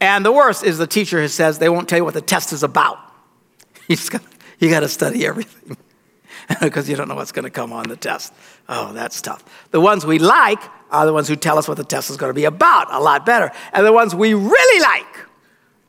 And 0.00 0.24
the 0.24 0.32
worst 0.32 0.64
is 0.64 0.78
the 0.78 0.86
teacher 0.86 1.20
who 1.20 1.28
says 1.28 1.58
they 1.58 1.68
won't 1.68 1.88
tell 1.88 1.98
you 1.98 2.04
what 2.04 2.14
the 2.14 2.20
test 2.20 2.52
is 2.52 2.62
about. 2.62 2.98
Just 3.88 4.10
got, 4.10 4.22
you 4.58 4.70
got 4.70 4.80
to 4.80 4.88
study 4.88 5.26
everything 5.26 5.76
because 6.60 6.88
you 6.88 6.96
don't 6.96 7.08
know 7.08 7.14
what's 7.14 7.32
going 7.32 7.44
to 7.44 7.50
come 7.50 7.72
on 7.72 7.88
the 7.88 7.96
test. 7.96 8.32
Oh, 8.68 8.92
that's 8.92 9.20
tough. 9.20 9.44
The 9.70 9.80
ones 9.80 10.06
we 10.06 10.18
like 10.18 10.60
are 10.90 11.06
the 11.06 11.12
ones 11.12 11.28
who 11.28 11.36
tell 11.36 11.58
us 11.58 11.68
what 11.68 11.76
the 11.76 11.84
test 11.84 12.10
is 12.10 12.16
going 12.16 12.30
to 12.30 12.34
be 12.34 12.44
about 12.44 12.92
a 12.92 13.00
lot 13.00 13.26
better. 13.26 13.50
And 13.72 13.86
the 13.86 13.92
ones 13.92 14.14
we 14.14 14.34
really 14.34 14.82
like 14.82 15.26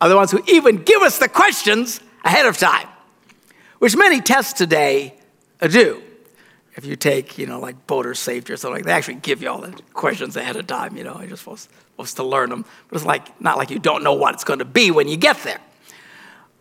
are 0.01 0.10
the 0.10 0.15
ones 0.15 0.32
who 0.32 0.41
even 0.47 0.84
give 0.84 1.01
us 1.01 1.17
the 1.17 1.30
questions 1.30 1.99
ahead 2.23 2.45
of 2.45 2.58
time, 2.58 2.88
which 3.80 3.95
many 3.95 4.21
tests 4.21 4.53
today 4.53 5.15
do. 5.62 6.01
If 6.75 6.86
you 6.86 6.95
take, 6.95 7.39
you 7.39 7.47
know, 7.47 7.60
like 7.60 7.88
boater 7.88 8.13
safety 8.13 8.53
or 8.53 8.58
something, 8.58 8.84
they 8.84 8.91
actually 8.91 9.15
give 9.15 9.41
you 9.41 9.49
all 9.49 9.62
the 9.62 9.82
questions 9.93 10.38
ahead 10.38 10.56
of 10.58 10.67
time, 10.67 10.95
you 10.95 11.03
know, 11.03 11.17
you're 11.19 11.30
just 11.30 11.43
supposed, 11.43 11.69
supposed 11.93 12.17
to 12.17 12.23
learn 12.23 12.51
them. 12.51 12.65
But 12.88 12.97
it's 12.97 13.06
like, 13.06 13.41
not 13.41 13.58
like 13.58 13.71
you 13.71 13.80
don't 13.80 14.03
know 14.03 14.13
what 14.13 14.36
it's 14.36 14.43
going 14.43 14.60
to 14.60 14.65
be 14.65 14.91
when 14.91 15.08
you 15.08 15.17
get 15.17 15.38
there. 15.38 15.60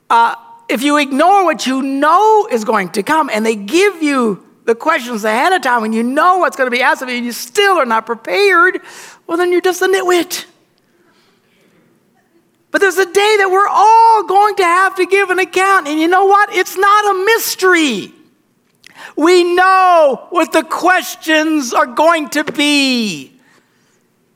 Uh, 0.08 0.36
if 0.68 0.82
you 0.82 0.98
ignore 0.98 1.44
what 1.44 1.66
you 1.66 1.82
know 1.82 2.48
is 2.50 2.64
going 2.64 2.90
to 2.90 3.02
come 3.02 3.30
and 3.32 3.44
they 3.44 3.56
give 3.56 4.02
you 4.02 4.44
the 4.64 4.74
questions 4.74 5.24
ahead 5.24 5.52
of 5.52 5.62
time 5.62 5.84
and 5.84 5.94
you 5.94 6.02
know 6.02 6.38
what's 6.38 6.56
going 6.56 6.66
to 6.66 6.76
be 6.76 6.82
asked 6.82 7.02
of 7.02 7.08
you 7.08 7.16
and 7.16 7.24
you 7.24 7.32
still 7.32 7.76
are 7.76 7.86
not 7.86 8.04
prepared, 8.04 8.80
well, 9.26 9.38
then 9.38 9.52
you're 9.52 9.60
just 9.60 9.80
a 9.80 9.86
nitwit. 9.86 10.44
But 12.72 12.80
there's 12.80 12.98
a 12.98 13.06
day 13.06 13.36
that 13.38 13.48
we're 13.50 13.68
all 13.68 14.24
going 14.24 14.56
to 14.56 14.64
have 14.64 14.96
to 14.96 15.06
give 15.06 15.30
an 15.30 15.38
account. 15.38 15.86
And 15.86 15.98
you 16.00 16.08
know 16.08 16.26
what? 16.26 16.52
It's 16.52 16.76
not 16.76 17.16
a 17.16 17.24
mystery. 17.24 18.12
We 19.16 19.54
know 19.54 20.26
what 20.30 20.52
the 20.52 20.62
questions 20.62 21.72
are 21.72 21.86
going 21.86 22.28
to 22.30 22.44
be. 22.44 23.32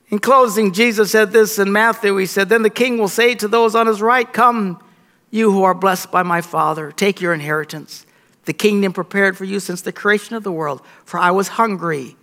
In 0.09 0.19
closing, 0.19 0.73
Jesus 0.73 1.11
said 1.11 1.33
this 1.33 1.59
in 1.59 1.73
Matthew. 1.73 2.17
He 2.17 2.27
said, 2.27 2.49
Then 2.49 2.63
the 2.63 2.71
king 2.71 2.99
will 2.99 3.09
say 3.09 3.35
to 3.37 3.49
those 3.49 3.75
on 3.75 3.87
his 3.87 4.01
right, 4.01 4.31
Come, 4.33 4.83
you 5.31 5.53
who 5.53 5.63
are 5.63 5.75
blessed 5.75 6.11
by 6.11 6.23
my 6.23 6.41
Father, 6.41 6.91
take 6.93 7.21
your 7.21 7.33
inheritance, 7.33 8.05
the 8.45 8.53
kingdom 8.53 8.93
prepared 8.93 9.37
for 9.37 9.45
you 9.45 9.61
since 9.61 9.83
the 9.83 9.93
creation 9.93 10.35
of 10.35 10.43
the 10.43 10.53
world. 10.53 10.83
For 11.05 11.21
I 11.21 11.31
was 11.31 11.49
hungry, 11.49 12.17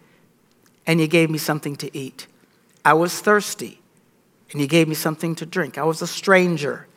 and 0.85 0.99
you 0.99 1.07
gave 1.07 1.29
me 1.29 1.37
something 1.37 1.75
to 1.77 1.97
eat. 1.97 2.27
I 2.83 2.93
was 2.93 3.19
thirsty, 3.19 3.81
and 4.51 4.59
you 4.59 4.67
gave 4.67 4.87
me 4.87 4.95
something 4.95 5.35
to 5.35 5.45
drink. 5.45 5.77
I 5.77 5.83
was 5.83 6.01
a 6.01 6.07
stranger. 6.07 6.87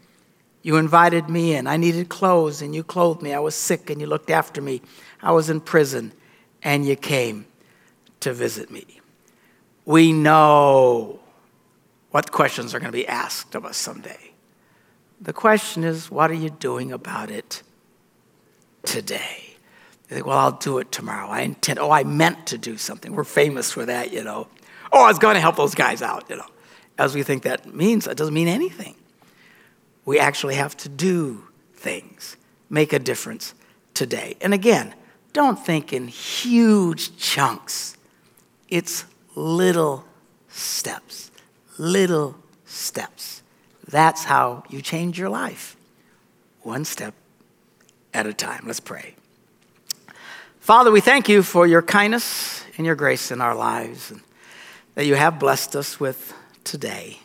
You 0.63 0.77
invited 0.77 1.29
me 1.29 1.55
in. 1.55 1.67
I 1.67 1.77
needed 1.77 2.09
clothes, 2.09 2.61
and 2.61 2.75
you 2.75 2.83
clothed 2.83 3.23
me. 3.23 3.33
I 3.33 3.39
was 3.41 3.55
sick, 3.55 3.89
and 3.91 4.01
you 4.01 4.07
looked 4.07 4.31
after 4.31 4.61
me. 4.61 4.83
I 5.23 5.33
was 5.33 5.49
in 5.49 5.61
prison, 5.61 6.13
and 6.63 6.85
you 6.85 6.97
came 6.97 7.47
to 8.21 8.33
visit 8.33 8.71
me. 8.71 9.01
We 9.85 10.13
know 10.13 11.21
what 12.11 12.33
questions 12.33 12.75
are 12.75 12.81
going 12.81 12.93
to 12.93 12.97
be 12.97 13.07
asked 13.07 13.55
of 13.55 13.65
us 13.65 13.77
someday. 13.77 14.30
The 15.21 15.33
question 15.33 15.85
is, 15.85 16.11
what 16.11 16.31
are 16.31 16.35
you 16.35 16.51
doing 16.51 16.93
about 16.93 17.31
it 17.31 17.63
today? 18.85 19.57
You 20.09 20.17
think, 20.17 20.27
well, 20.27 20.39
I'll 20.39 20.53
do 20.53 20.79
it 20.79 20.91
tomorrow. 20.91 21.29
I 21.29 21.43
intend, 21.43 21.79
oh, 21.79 21.91
I 21.91 22.05
meant 22.05 22.47
to 22.49 22.59
do 22.59 22.79
something. 22.79 23.13
We're 23.13 23.25
famous 23.25 23.71
for 23.71 23.85
that, 23.85 24.13
you 24.13 24.25
know. 24.25 24.49
Oh, 24.93 25.05
I 25.05 25.09
was 25.09 25.19
going 25.19 25.35
to 25.35 25.41
help 25.41 25.57
those 25.57 25.75
guys 25.75 26.01
out, 26.01 26.25
you 26.31 26.37
know. 26.37 26.47
As 26.99 27.15
we 27.15 27.23
think 27.23 27.43
that 27.43 27.75
means, 27.75 28.07
it 28.07 28.17
doesn't 28.17 28.35
mean 28.35 28.49
anything. 28.49 28.95
We 30.05 30.19
actually 30.19 30.55
have 30.55 30.77
to 30.79 30.89
do 30.89 31.45
things, 31.75 32.37
make 32.69 32.93
a 32.93 32.99
difference 32.99 33.55
today. 33.95 34.37
And 34.41 34.55
again, 34.55 34.95
don't 35.33 35.59
think 35.59 35.93
in 35.93 36.09
huge 36.09 37.17
chunks. 37.19 37.97
It's 38.69 39.05
little 39.35 40.05
steps, 40.49 41.31
little 41.79 42.37
steps. 42.65 43.40
That's 43.91 44.25
how 44.25 44.63
you 44.69 44.81
change 44.83 45.19
your 45.19 45.29
life, 45.29 45.77
one 46.63 46.85
step 46.85 47.15
at 48.15 48.27
a 48.27 48.33
time. 48.33 48.65
Let's 48.67 48.81
pray. 48.81 49.15
Father, 50.61 50.93
we 50.93 51.01
thank 51.01 51.29
you 51.29 51.43
for 51.43 51.67
your 51.67 51.83
kindness 51.83 52.65
and 52.77 52.87
your 52.87 52.95
grace 52.95 53.31
in 53.31 53.41
our 53.41 53.55
lives 53.55 54.11
and 54.11 54.21
that 54.95 55.07
you 55.07 55.17
have 55.17 55.39
blessed 55.39 55.75
us 55.75 55.99
with 55.99 56.33
today. 56.63 57.19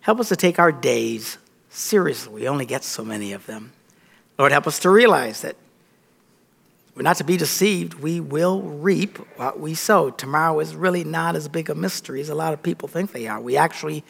Help 0.00 0.20
us 0.20 0.28
to 0.30 0.36
take 0.36 0.58
our 0.58 0.72
days 0.72 1.36
seriously. 1.68 2.32
We 2.32 2.48
only 2.48 2.64
get 2.64 2.84
so 2.84 3.04
many 3.04 3.32
of 3.32 3.44
them. 3.46 3.72
Lord, 4.38 4.52
help 4.52 4.66
us 4.66 4.78
to 4.80 4.90
realize 4.90 5.42
that 5.42 5.56
we're 6.94 7.02
not 7.02 7.16
to 7.16 7.24
be 7.24 7.36
deceived. 7.36 7.94
We 7.94 8.20
will 8.20 8.62
reap 8.62 9.18
what 9.36 9.60
we 9.60 9.74
sow. 9.74 10.10
Tomorrow 10.10 10.60
is 10.60 10.74
really 10.74 11.04
not 11.04 11.36
as 11.36 11.48
big 11.48 11.68
a 11.68 11.74
mystery 11.74 12.20
as 12.20 12.28
a 12.28 12.34
lot 12.34 12.54
of 12.54 12.62
people 12.62 12.88
think 12.88 13.12
they 13.12 13.28
are. 13.28 13.40
We 13.40 13.56
actually 13.56 14.04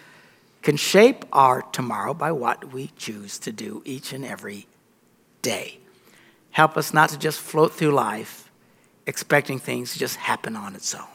can 0.63 0.77
shape 0.77 1.25
our 1.33 1.63
tomorrow 1.63 2.15
by 2.15 2.33
what 2.33 2.73
we 2.73 2.91
choose 2.97 3.39
to 3.39 3.53
do 3.53 3.83
each 3.85 4.13
and 4.13 4.25
every 4.25 4.67
day. 5.43 5.79
Help 6.51 6.77
us 6.77 6.93
not 6.93 7.11
to 7.11 7.19
just 7.19 7.41
float 7.41 7.73
through 7.73 7.93
life 7.93 8.51
expecting 9.07 9.59
things 9.59 9.93
to 9.93 9.99
just 9.99 10.17
happen 10.17 10.57
on 10.57 10.75
its 10.75 10.95
own. 10.95 11.07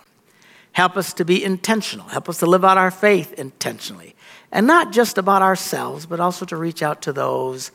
Help 0.72 0.98
us 0.98 1.14
to 1.14 1.26
be 1.26 1.44
intentional. 1.44 2.08
Help 2.08 2.28
us 2.28 2.40
to 2.40 2.48
live 2.48 2.66
out 2.66 2.78
our 2.78 2.90
faith 2.90 3.34
intentionally. 3.34 4.16
And 4.52 4.66
not 4.66 4.92
just 4.92 5.18
about 5.18 5.42
ourselves, 5.42 6.06
but 6.08 6.20
also 6.20 6.46
to 6.46 6.58
reach 6.58 6.82
out 6.82 7.04
to 7.04 7.14
those 7.14 7.72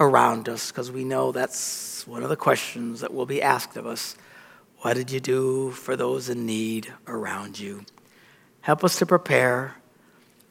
around 0.00 0.48
us, 0.48 0.72
because 0.72 0.90
we 0.90 1.04
know 1.04 1.30
that's 1.30 2.04
one 2.06 2.24
of 2.24 2.28
the 2.28 2.36
questions 2.36 3.00
that 3.00 3.14
will 3.14 3.26
be 3.26 3.40
asked 3.40 3.76
of 3.76 3.86
us. 3.86 4.16
What 4.78 4.94
did 4.94 5.12
you 5.12 5.20
do 5.20 5.70
for 5.70 5.94
those 5.94 6.28
in 6.28 6.44
need 6.44 6.92
around 7.06 7.60
you? 7.60 7.84
Help 8.62 8.82
us 8.82 8.98
to 8.98 9.06
prepare 9.06 9.76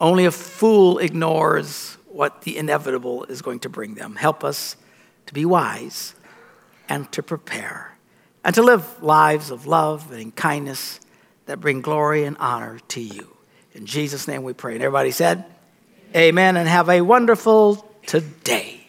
only 0.02 0.26
a 0.26 0.32
fool 0.32 0.98
ignores 0.98 1.98
what 2.08 2.42
the 2.42 2.58
inevitable 2.58 3.24
is 3.26 3.42
going 3.42 3.60
to 3.60 3.70
bring 3.70 3.94
them. 3.96 4.16
Help 4.16 4.44
us 4.44 4.76
to 5.28 5.34
be 5.34 5.46
wise 5.46 6.16
and 6.90 7.10
to 7.14 7.24
prepare 7.24 7.96
and 8.44 8.56
to 8.56 8.64
live 8.64 9.02
lives 9.02 9.52
of 9.52 9.68
love 9.68 10.12
and 10.12 10.36
kindness 10.36 11.00
that 11.46 11.60
bring 11.60 11.82
glory 11.82 12.24
and 12.24 12.36
honor 12.40 12.80
to 12.90 13.00
you. 13.00 13.38
In 13.74 13.86
Jesus' 13.86 14.28
name 14.28 14.44
we 14.44 14.54
pray. 14.54 14.74
And 14.74 14.84
everybody 14.84 15.12
said, 15.12 15.46
Amen, 16.10 16.16
Amen 16.16 16.58
and 16.58 16.68
have 16.68 16.90
a 16.90 17.02
wonderful 17.02 17.76
today. 18.06 18.81